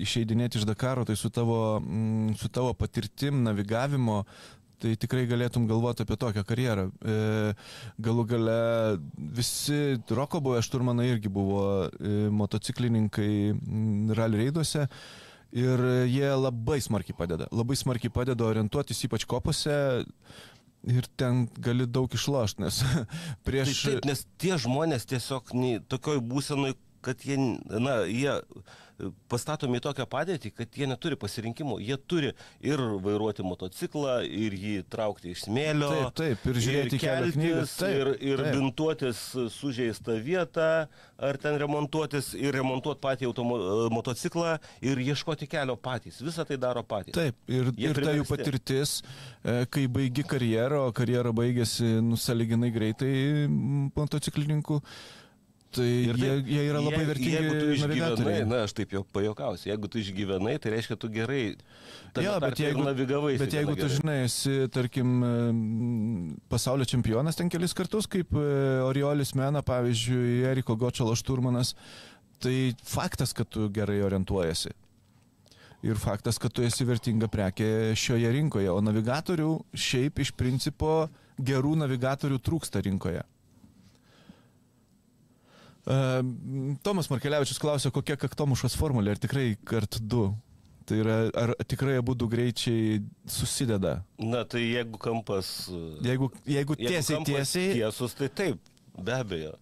[0.04, 4.24] išeidinėti iš Dakaro, tai su tavo, mm, su tavo patirtim navigavimo
[4.78, 6.84] tai tikrai galėtum galvoti apie tokią karjerą.
[6.88, 7.16] E,
[8.04, 8.58] galų gale
[9.38, 14.86] visi roko buvę šturmanai irgi buvo e, motociklininkai mm, rally reiduose.
[15.56, 15.80] Ir
[16.12, 17.48] jie labai smarkiai padeda.
[17.56, 19.74] Labai smarkiai padeda orientuotis, ypač kopose.
[20.88, 22.80] Ir ten gali daug išlošti, nes
[23.46, 23.72] prieš...
[23.84, 25.52] Tai taip, nes tie žmonės tiesiog
[25.92, 27.36] tokioj būsenoj, kad jie,
[27.68, 28.38] na, jie
[29.30, 31.78] pastatomi į tokią padėtį, kad jie neturi pasirinkimų.
[31.84, 32.32] Jie turi
[32.64, 35.90] ir vairuoti motociklą, ir jį traukti iš smėlio.
[35.92, 38.56] Taip, taip, ir žiūrėti kelio knygas, taip, ir, ir taip.
[38.56, 39.22] bintuotis
[39.54, 40.70] sužeistą vietą,
[41.18, 43.58] ar ten remontuotis, ir remontuoti patį automo,
[43.94, 46.18] motociklą, ir ieškoti kelio patys.
[46.24, 47.14] Visą tai daro patys.
[47.16, 48.98] Taip, ir, Jie ir ta jų patirtis,
[49.44, 53.14] e, kai baigi karjerą, o karjera baigėsi nusaliginai greitai
[53.48, 54.82] motociklininkų,
[55.74, 58.92] tai Ir jie, taip, jie yra labai je- vertingi Jeigu tu išgyvenai, na, aš taip
[58.96, 61.42] jau pajokausiu, jeigu tu išgyvenai, tai reiškia, tu gerai.
[62.16, 63.34] Jo, bet jeigu, navigavai.
[63.38, 68.46] bet jeigu tu žinai, esi, tarkim, em, pasaulio čempionas ten kelis kartus, kaip e,
[68.88, 71.74] Oriolis Mena, pavyzdžiui, Eriko Gočalo šturmanas,
[72.40, 74.72] tai faktas, kad tu gerai orientuojasi.
[75.86, 78.70] Ir faktas, kad tu esi vertinga prekė šioje rinkoje.
[78.72, 81.08] O navigatorių šiaip iš principo
[81.38, 83.22] gerų navigatorių trūksta rinkoje.
[85.88, 85.96] E,
[86.84, 90.28] Tomas Markelevičius klausė, kokia kaktomušos formulė, ar tikrai kart du.
[90.88, 93.98] Tai yra, ar tikrai abu du greičiai susideda.
[94.16, 95.68] Na, tai jeigu kampas.
[95.68, 97.74] Jeigu, jeigu jeigu tiesiai, kampas tiesiai.
[97.76, 99.56] Tiesus, tai taip, be abejo.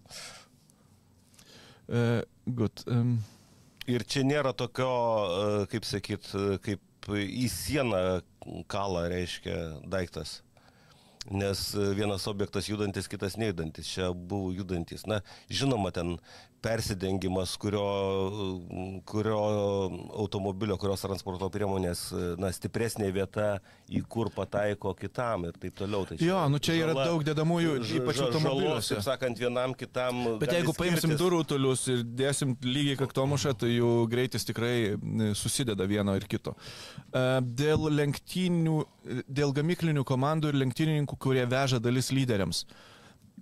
[1.86, 2.82] Uh, good.
[2.86, 3.18] Um,
[3.86, 8.00] Ir čia nėra tokio, e, kaip sakyt, e, kaip į sieną
[8.66, 10.40] kalą reiškia daiktas.
[11.30, 13.88] Nes vienas objektas judantis, kitas nejudantis.
[13.90, 15.06] Čia buvo judantis.
[15.10, 16.18] Na, žinoma, ten
[16.66, 19.40] persidengimas, kurio, e, kurio
[20.18, 23.48] automobilio, kurios transporto priemonės, e, na, stipresnė vieta,
[23.86, 26.06] į kur pataiko kitam ir taip toliau.
[26.08, 28.96] Tai Jo, nu čia yra daug dedamųjų, ypač automobiliuose.
[28.96, 30.24] Taip sakant, vienam kitam.
[30.40, 31.22] bet jeigu paimsim skirtis.
[31.22, 36.56] du rutulius ir dėsim lygiai kaktomušą, tai jų greitis tikrai e, susideda vieno ir kito.
[37.16, 38.76] Uh, dėl lenktynių,
[39.28, 42.64] dėl gamiklinių komandų ir lenktynininkų, kurie veža dalis lyderiams.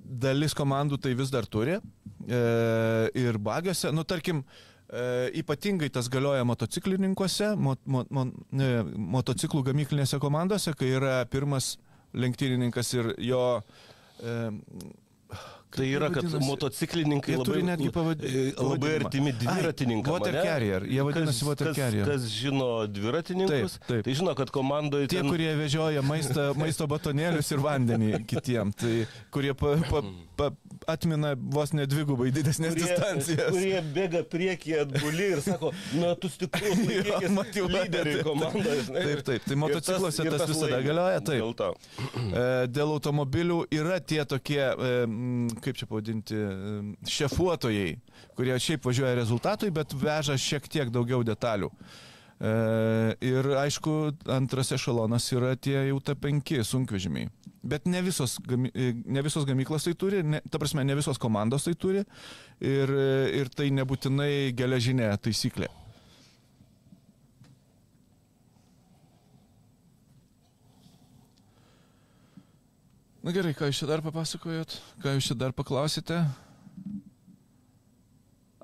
[0.05, 1.79] Dalis komandų tai vis dar turi.
[2.29, 2.41] E,
[3.19, 4.43] ir bagiuose, nu tarkim,
[4.89, 8.71] e, ypatingai tas galioja motociklininkuose, mo, mo, mo, e,
[9.17, 11.77] motociklų gamyklinėse komandose, kai yra pirmas
[12.15, 13.47] lenktynininkas ir jo...
[15.75, 20.13] Tai yra, kad motociklininkai Jie labai, netgi pavad- e, labai artimi dviratininkams.
[20.15, 20.85] Water carrier.
[20.87, 22.07] Jie vadinasi water kas, carrier.
[22.07, 24.05] Kas žino dviratininkus, Taip, taip.
[24.07, 25.31] tai žino, kad komandoje Tie, ten...
[25.33, 28.95] kurie vežioja maistą, maisto batonėlius ir vandenį kitiem, tai
[29.35, 30.13] kurie pa, pa, pa,
[30.91, 33.51] atmina vos ne dvigubai didesnės Kurie, distancijas.
[33.55, 35.71] kurie bėga priekyje atbuli ir sako,
[36.01, 36.81] na, tu stiprus,
[37.71, 38.83] lyderiai taip, komandoje.
[38.89, 39.05] žinai.
[39.09, 40.89] Taip, taip, tai Ir motocikluose ir tas visada laimi.
[40.91, 41.41] galioja, taip.
[41.43, 41.71] Dėl to.
[42.35, 44.95] E, Dėl automobilių yra tie tokie, e,
[45.63, 47.93] kaip čia pavadinti, e, šefuotojai,
[48.37, 51.71] kurie šiaip važiuoja rezultatui, bet veža šiek tiek daugiau detalių.
[52.45, 53.93] E, Ir aišku,
[54.29, 57.31] antras ešalonas yra tie jau T5 sunkvežimiai.
[57.65, 61.21] Bet ne visos, gami, e, ne visos gamyklos tai turi, ne, ta prasme, ne visos
[61.21, 62.03] komandos tai turi
[62.61, 62.93] ir,
[63.41, 65.71] ir tai nebūtinai geležinė taisyklė.
[73.25, 74.75] Na gerai, ką jūs čia dar papasakojot?
[75.01, 76.19] Ką jūs čia dar paklausite?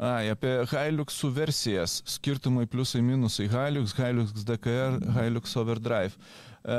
[0.00, 1.98] Ai, apie Hiluxų versijas.
[2.08, 3.50] Skirtumai pliusai minusai.
[3.52, 6.16] Hilux, Hilux DKR, Hilux Overdrive.
[6.64, 6.78] E,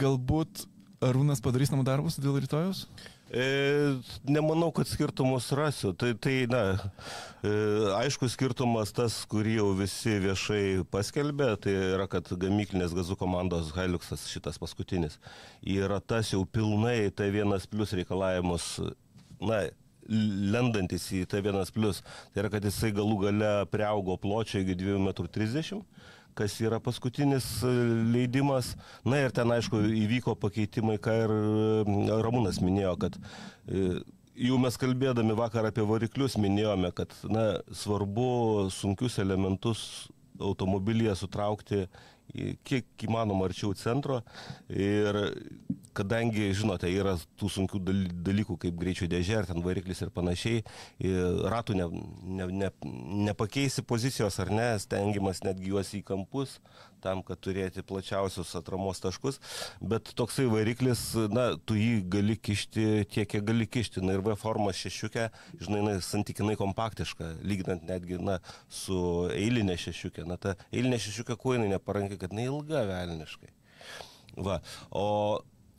[0.00, 0.64] galbūt
[1.06, 2.88] Arūnas padarys namų darbus dėl rytojus?
[3.30, 3.46] E,
[4.26, 5.92] nemanau, kad skirtumus rasiu.
[5.94, 6.64] Tai, tai na,
[7.46, 7.54] e,
[8.00, 14.26] aišku, skirtumas tas, kurį jau visi viešai paskelbė, tai yra, kad gamyklinės gazų komandos Hiluxas
[14.32, 15.20] šitas paskutinis
[15.62, 18.72] yra tas jau pilnai T1 plus reikalavimus,
[19.38, 19.68] na,
[20.08, 22.02] lendantis į T1 plus.
[22.32, 25.84] Tai yra, kad jisai galų gale priaugo pločio iki 2,30 m
[26.38, 27.70] kas yra paskutinis e,
[28.12, 28.74] leidimas.
[29.06, 33.88] Na ir ten, aišku, įvyko pakeitimai, ką ir e, Ramūnas minėjo, kad e,
[34.48, 39.82] jau mes kalbėdami vakar apie variklius minėjome, kad na, svarbu sunkius elementus
[40.38, 41.88] automobilyje sutraukti
[42.64, 44.22] kiek įmanoma arčiau centro.
[44.68, 45.18] Ir
[45.98, 50.62] kadangi, žinote, yra tų sunkių dal- dalykų kaip greičio dėžė ar ten variklis ir panašiai,
[51.50, 51.88] ratų ne,
[52.38, 52.70] ne, ne,
[53.28, 56.58] nepakeisi pozicijos ar ne, stengiamas netgi juos į kampus,
[57.02, 59.40] tam, kad turėti plačiausius atramos taškus,
[59.80, 64.04] bet toksai variklis, na, tu jį gali kišti tiek, kiek gali kišti.
[64.04, 65.28] Na ir V formos šešiukė,
[65.60, 68.38] žinai, na, santykinai kompaktiška, lyginant netgi, na,
[68.70, 68.98] su
[69.34, 70.26] eilinė šešiukė.
[70.28, 73.54] Na, ta eilinė šešiukė kuo jinai neparanki, kad jinai ilga velniškai.
[74.38, 74.60] Va,
[74.94, 75.06] o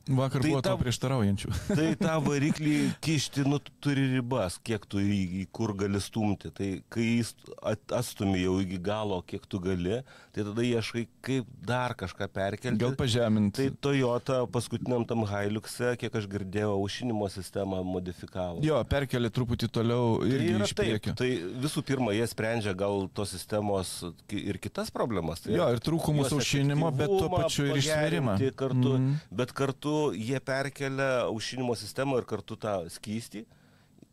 [0.10, 1.50] Vakar Tai buvo tau tau- prieštaraujančių.
[1.78, 6.50] Tai tą variklį kišti, nu, tu turi ribas, kiek tu į, į kur gali stumti.
[6.56, 10.00] Tai kai jis at- atstumi jau iki galo, kiek tu gali,
[10.34, 12.80] tai tada ieškai, kaip dar kažką perkelti.
[12.82, 13.68] Gal pažeminti.
[13.70, 18.64] Tai Toyota paskutiniam tam Hilux'e, kiek aš girdėjau, aušinimo sistemą modifikavo.
[18.66, 21.14] Jo, perkelė truputį toliau Tai irgi yra iš priekio.
[21.20, 21.30] Tai
[21.66, 23.94] visų pirma, jie sprendžia gal tos sistemos
[24.34, 25.46] ir kitas problemas.
[25.46, 28.40] Tai Jo, ir trūkumus aušinimo, bet tuo pačiu ir išsvėrimą.
[28.58, 29.14] Kartu, mm.
[29.36, 33.46] Bet kartu jie perkelia aušinimo sistemą ir kartu tą skystį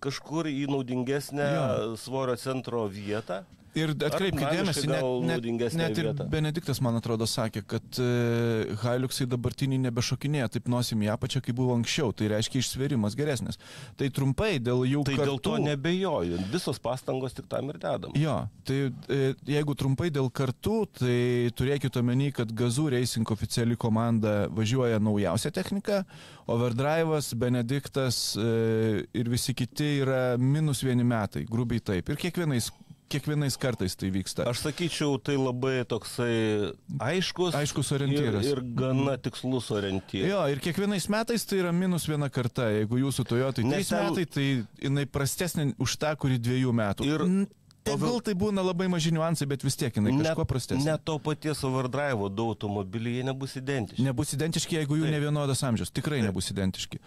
[0.05, 1.97] kažkur į naudingesnę Jo.
[1.97, 3.43] svorio centro vietą.
[3.77, 6.27] Ir atkreipkite dėmesį, net, net, net ir vieta?
[6.33, 11.77] Benediktas, man atrodo, sakė, kad e, Hailuksai dabartiniai nebešokinėja taip nosim į apačią, kaip buvo
[11.77, 12.15] anksčiau.
[12.17, 13.61] Tai reiškia išsverimas geresnis.
[14.01, 15.29] Tai trumpai dėl jų Tai kartų...
[15.29, 16.41] dėl to nebejoju.
[16.55, 18.17] Visos pastangos tik tam ir dedam.
[18.17, 21.19] Jo, tai e, jeigu trumpai dėl kartų, tai
[21.59, 26.01] turėkite omeny, kad Gazų Racing oficiali komanda važiuoja naujausią techniką,
[26.49, 32.13] Overdrive'as, Benediktas e, ir visi kiti yra minus vieni metai, grubiai taip.
[32.13, 32.71] Ir kiekvienais,
[33.09, 34.47] kiekvienais kartais tai vyksta.
[34.51, 38.45] Aš sakyčiau, tai labai toksai aiškus, Aiškus orientyras.
[38.45, 40.29] ir, ir gana tikslus orientyras.
[40.31, 42.71] Jo, ir kiekvienais metais tai yra minus viena karta.
[42.75, 44.47] Jeigu jūsų Toyota Nes trys ten- metai, tai
[44.83, 47.07] jinai prastesnė už tą, kuri dviejų metų.
[47.07, 47.47] Ir-
[47.87, 50.83] Tegul tai būna labai maži niuansai, bet vis tiek jinai kažkuo prastesnė.
[50.85, 54.03] Net to paties overdrive du automobiliai jie nebus identiški.
[54.03, 55.13] Nebus identiški, jeigu jų Taip.
[55.15, 55.93] ne vienodas amžius.
[55.95, 56.27] Tikrai Taip.
[56.33, 56.99] nebus identiški.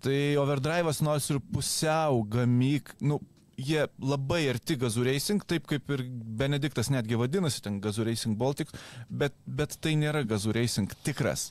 [0.00, 3.20] Tai overdrive'as nors ir pusiau gamyk, nu,
[3.62, 6.04] jie labai arti Gazų Racing, taip kaip ir
[6.42, 8.72] Benediktas netgi vadinasi ten Gazų Racing Baltic,
[9.08, 11.50] bet, bet tai nėra Gazų Racing tikras.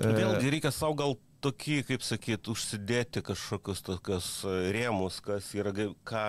[0.00, 5.72] E, Vėlgi reikia savo gal tokį, kaip sakyt, užsidėti kažkokius tokius e, rėmus, kas yra,
[6.08, 6.24] ką,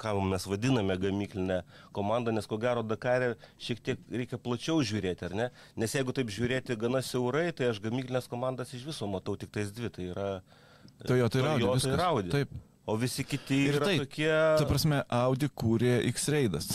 [0.00, 1.60] ką mes vadiname gamyklinę
[1.96, 5.48] komandą, nes ko gero Dakarė šiek tiek reikia plačiau žiūrėti, ar ne?
[5.80, 9.72] Nes jeigu taip žiūrėti gana siaurai, tai aš gamyklinės komandas iš viso matau tik tais
[9.72, 10.28] dvi, tai yra
[11.04, 11.64] Toyota Audi.
[11.64, 12.32] Toyota ir Audi.
[12.32, 12.56] Taip.
[12.86, 14.28] O visi kiti Ir yra tai, tokie...
[14.60, 16.66] Ta prasme, Audi kūrė X-Raidas.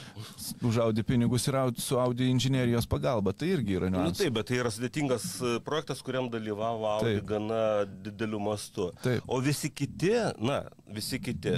[0.66, 3.30] Už Audi pinigus ir Audi, su Audi inžinierijos pagalba.
[3.32, 4.18] Tai irgi yra Nu niuansas.
[4.24, 7.28] taip, bet tai yra sudėtingas e, projektas, kuriam dalyvavo Audi Taip.
[7.30, 8.88] gana dideliu mastu.
[9.04, 9.22] Taip.
[9.30, 10.10] O visi kiti,
[10.42, 11.54] na, visi kiti,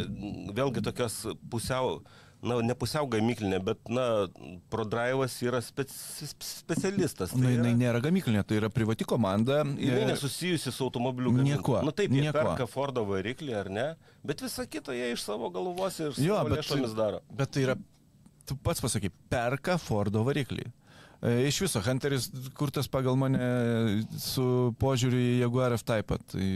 [0.56, 1.22] vėlgi tokios
[1.52, 2.02] pusiau,
[2.42, 4.26] na, ne pusiau gamyklinė, bet, na,
[4.72, 7.30] ProDrive'as yra speci specialistas.
[7.32, 9.62] Tai Na, yra, jinai nėra gamyklinė, tai yra privati komanda.
[9.64, 11.32] jinai E, nesusijusi su automobiliu.
[11.32, 12.38] Niekuo, Na taip, jie niekuo.
[12.42, 13.86] perka Fordo variklį ar ne,
[14.26, 17.20] bet visą kitą jie iš savo galvos ir Jo, savo bet- lėšomis daro.
[17.30, 17.76] Bet tai yra,
[18.46, 20.68] tu pats pasakai, perka Fordo variklį.
[21.24, 23.40] E, Iš viso, Hunteris kurtas pagal mane
[24.20, 26.18] su požiūriu į Jaguar F-Type.
[26.30, 26.46] Tai...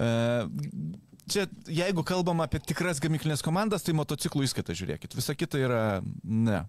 [1.30, 5.14] Čia, jeigu kalbam apie tikras gamyklinės komandas, tai motociklų įskaitą žiūrėkit.
[5.14, 5.82] Visa kita yra
[6.24, 6.64] ne.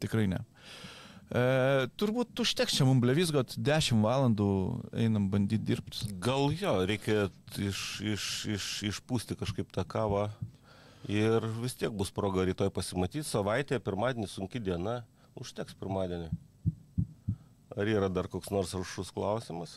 [0.00, 0.40] Tikrai ne.
[1.30, 1.42] E,
[2.00, 4.48] turbūt užteks čia mums blevizgot 10 valandų
[5.04, 6.08] einam bandyti dirbti.
[6.22, 7.28] Gal jo, reikia
[7.60, 8.24] iš, iš,
[8.56, 10.30] iš, išpūsti kažkaip tą kavą
[11.06, 13.28] ir vis tiek bus proga rytoj pasimatyti.
[13.28, 15.02] Savaitė, pirmadienį sunki diena,
[15.38, 16.32] užteks pirmadienį.
[17.76, 19.76] Ar yra dar koks nors rušus klausimas?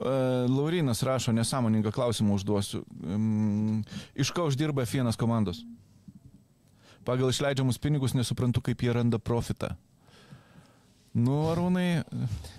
[0.00, 0.12] E,
[0.48, 2.84] Laurinas rašo, nesąmoningą klausimą užduosiu.
[4.14, 5.60] Iš ko uždirba F1 komandos?
[7.04, 9.74] Pagal išleidžiamus pinigus nesuprantu, kaip jie randa profitą.
[11.14, 12.04] Nu, Arūnai,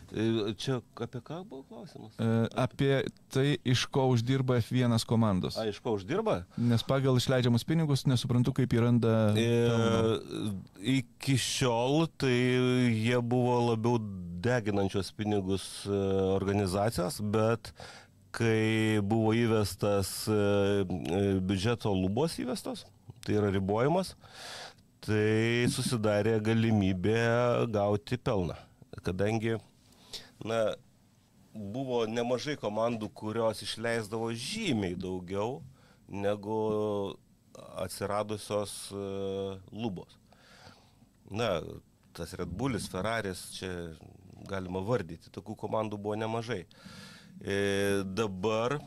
[0.10, 2.16] E, Čia apie ką buvo klausimas?
[2.18, 5.54] e, apie tai, iš ko uždirba F1 komandos.
[5.54, 6.46] A, iš ko uždirba?
[6.58, 9.14] Nes pagal išleidžiamus pinigus nesuprantu, kaip jie randa.
[9.38, 10.18] pelną.
[10.18, 14.02] E, iki šiol tai jie buvo labiau
[14.42, 15.94] deginančios pinigus e,
[16.34, 17.70] organizacijos, bet
[18.34, 22.88] kai buvo įvestas e, e, biudžeto lubos įvestos,
[23.26, 24.16] tai yra ribojimas,
[25.06, 27.20] tai susidarė galimybė
[27.72, 28.58] gauti pelną.
[29.06, 29.58] Kadangi
[30.46, 30.60] na,
[31.54, 35.60] buvo nemažai komandų, kurios išleisdavo žymiai daugiau
[36.10, 36.60] negu
[37.80, 39.04] atsiradusios e,
[39.72, 40.18] lubos.
[41.30, 41.62] na,
[42.14, 43.70] tas Red Bullis, Ferraris, čia
[44.50, 46.64] galima vardyti, tokių komandų buvo nemažai.
[47.40, 48.80] E, dabar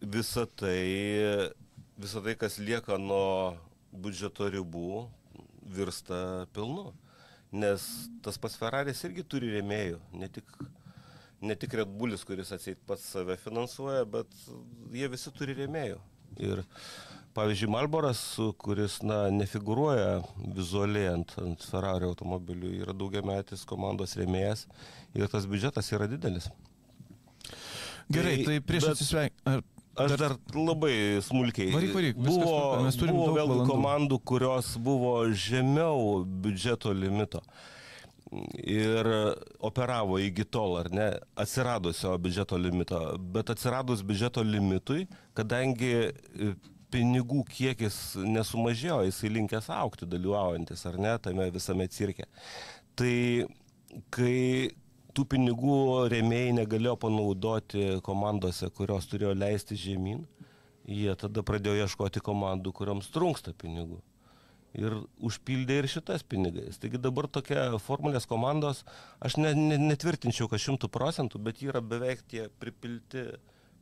[0.00, 1.52] visa tai,
[1.96, 3.56] visa tai, kas lieka nuo
[4.02, 5.06] biudžeto ribų,
[5.76, 6.92] virsta pilnu.
[7.56, 7.82] Nes
[8.24, 10.48] tas pats Ferraris irgi turi rėmėjų, ne tik,
[11.46, 14.32] ne tik Red Bullis, kuris atseit pats save finansuoja, bet
[14.92, 16.00] jie visi turi rėmėjų.
[16.42, 16.64] Ir
[17.36, 18.20] pavyzdžiui, Malboras,
[18.60, 20.18] kuris na, nefigūruoja
[20.56, 24.66] vizualiai ant, ant Ferrari automobilių, yra daugiametis komandos rėmėjas
[25.16, 26.50] ir tas biudžetas yra didelis.
[28.12, 29.72] Gerai, tai, tai prieš bet- atsisveikinant.
[29.96, 31.70] Aš dar labai smulkiai.
[31.72, 33.70] Varyk, varyk, buvo, tvarkoj, mes turim buvo vėlgi valandų.
[33.70, 37.40] komandų, kurios buvo žemiau biudžeto limito.
[38.60, 39.08] Ir
[39.64, 43.00] operavo iki tol, ar ne, atsiradusio biudžeto limito.
[43.32, 45.06] Bet atsiradus biudžeto limitui,
[45.38, 46.50] kadangi e,
[46.92, 52.28] pinigų kiekis nesumažėjo, jisai linkęs aukti dalyvaujantis, ar ne, tame visame cirke.
[52.98, 53.14] Tai
[54.12, 54.74] kai
[55.16, 55.76] tų pinigų
[56.12, 60.26] rėmėjai negalėjo panaudoti komandose, kurios turėjo leisti žemyn,
[60.86, 63.98] jie tada pradėjo ieškoti komandų, kuriams trūksta pinigų.
[64.76, 64.92] Ir
[65.24, 66.76] užpildė ir šitas pinigais.
[66.82, 68.82] Taigi dabar tokia formulės komandos,
[69.24, 73.22] aš ne, ne, netvirtinčiau, kad šimtų procentų, bet yra beveik tie pripilti,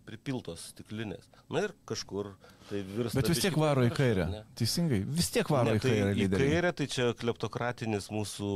[0.06, 1.26] pripiltos stiklinės.
[1.50, 2.30] Na ir kažkur
[2.68, 3.18] tai virsta.
[3.18, 4.28] Bet vis tiek varo į kairę.
[4.30, 4.44] ne?
[4.60, 6.52] Teisingai, vis tiek varo Ne, į kairę tai į lyderiai.
[6.54, 8.52] kairę tai čia kleptokratinis mūsų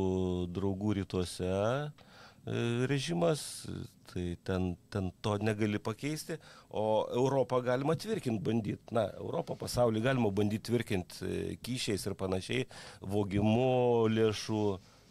[0.54, 1.50] draugų rytuose
[2.86, 3.66] režimas,
[4.12, 6.38] tai ten, ten to negali pakeisti,
[6.70, 12.68] o Europą galima tvirkinti, bandyti, na, Europą, pasaulį galima bandyti tvirkinti kyšiais ir panašiai,
[13.00, 14.62] vogimu lėšų.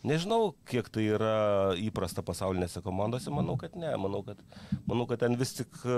[0.06, 4.40] Nežinau, kiek tai yra įprasta pasaulinėse komandose, manau, kad ne, manau, kad,
[4.86, 5.96] manau, kad ten vis tik e,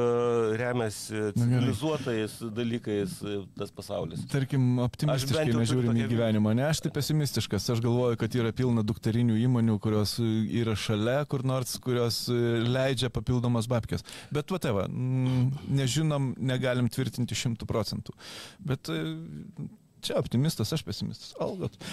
[0.59, 1.33] remiasi gerai.
[1.35, 4.23] civilizuotais dalykais e, tas pasaulis.
[4.31, 6.55] Tarkim, optimistiškai bent jau turiu nežiūrim į tokią gyvenimą.
[6.59, 7.67] Ne, aš tai pesimistiškas.
[7.75, 10.29] Aš galvoju, kad yra pilna dukterinių įmonių, kurios e,
[10.61, 14.07] yra šalia kur nors, kurios leidžia papildomas babkės.
[14.31, 18.15] Bet whatever, mm, nežinom, negalim tvirtinti šimtų procentų.
[18.63, 18.87] Bet
[20.01, 21.33] čia optimistas, aš pesimistas.
[21.39, 21.77] Algot.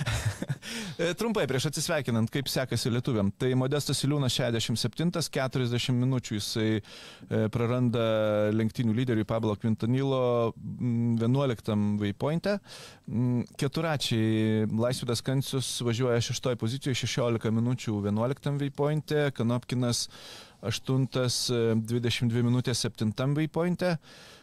[0.97, 3.29] E, Trumpai prieš atsisveikinant, kaip sekasi lietuviam.
[3.39, 6.81] Tai Modestas Iliūnas 67, 40 minučių jisai e,
[7.53, 8.07] praranda
[8.57, 12.57] lenktynių lyderiui Pablo Quintanilo mm, 11 vaipointe.
[13.07, 20.07] Mm, Keturačiai Laisvidas Kancius važiuoja 6 pozicijoje 16 minučių 11 vaipointe, Kanopkinas
[20.65, 23.97] 8 22 minutės 7 vaipointe.
[23.97, 24.36] E,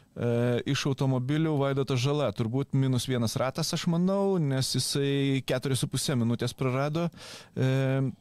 [0.69, 7.07] iš automobilių Vaidotas Žala, turbūt minus vienas ratas, aš manau, nes jisai 4,5 minutės prarado.
[7.57, 8.11] E,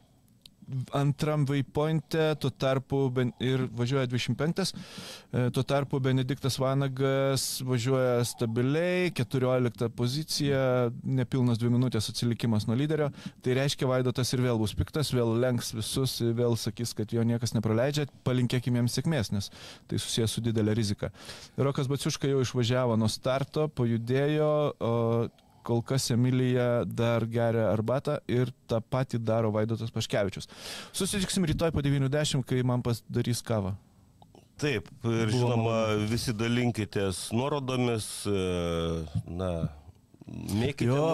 [0.97, 4.73] antram vaipointe, tuo tarpu ben- ir važiuoja 25,
[5.33, 13.11] e, tuo tarpu Benediktas Vanagas važiuoja stabiliai, 14 pozicija, nepilnas 2 minutės atsilikimas nuo lyderio,
[13.43, 17.55] tai reiškia Vaidotas ir vėl bus piktas, vėl lenks visus, vėl sakys, kad jo niekas
[17.57, 19.51] nepraleidžia, palinkėkime jiems sėkmės, nes
[19.89, 21.13] tai susijęs su didelė rizika.
[21.57, 24.93] Rokas Baciuška jau išvažiavo nuo starto, pajudėjo, o
[25.67, 30.51] kol kas Emilija dar geria arbatą ir tą patį daro Vaidotas Paškevičius.
[30.93, 33.75] Susitiksim rytoj po 90, kai man padarys kavą.
[34.63, 35.77] Taip, ir Buvo žinoma,
[36.11, 38.43] visi dalinkitės nuorodomis, e,
[39.27, 39.49] na,
[40.29, 41.07] mėkite Jo,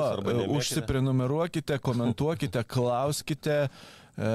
[0.59, 3.61] užsiprenumeruokite, komentuokite, klauskite.
[4.19, 4.29] E,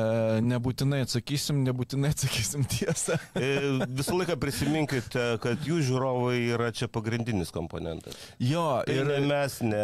[0.48, 3.18] nebūtinai atsakysim, nebūtinai atsakysim tiesą.
[3.36, 3.50] E,
[3.92, 8.16] Visą laiką prisiminkite, kad jų žiūrovai yra čia pagrindinis komponentas.
[8.40, 9.82] Jo, Tai ir, ne mes, ne.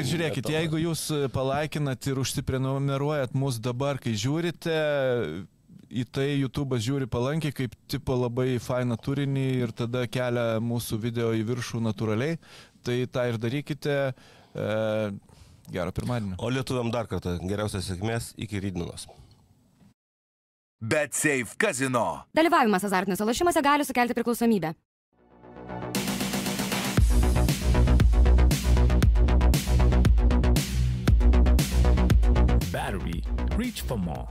[0.00, 1.02] ir žiūrėkit, ne jeigu jūs
[1.36, 4.78] palaikinat ir užsiprenumeruojat mus dabar, kai žiūrite,
[5.92, 11.34] į tai YouTube'as žiūri palankiai, kaip tipo labai fainą turinį ir tada kelia mūsų video
[11.36, 12.38] į viršų natūraliai.
[12.82, 13.98] Tai tą ir darykite.
[14.56, 14.70] E,
[15.68, 16.40] gero pirmadienio.
[16.40, 19.04] O lietuviam dar kartą geriausios sėkmės iki rydienos.
[20.82, 22.24] Bet Safe Casino.
[22.34, 24.72] Dalyvavimas azartiniuose lošimuose gali sukelti priklausomybę.
[32.72, 33.22] Battery.
[33.56, 34.26] Reach for more.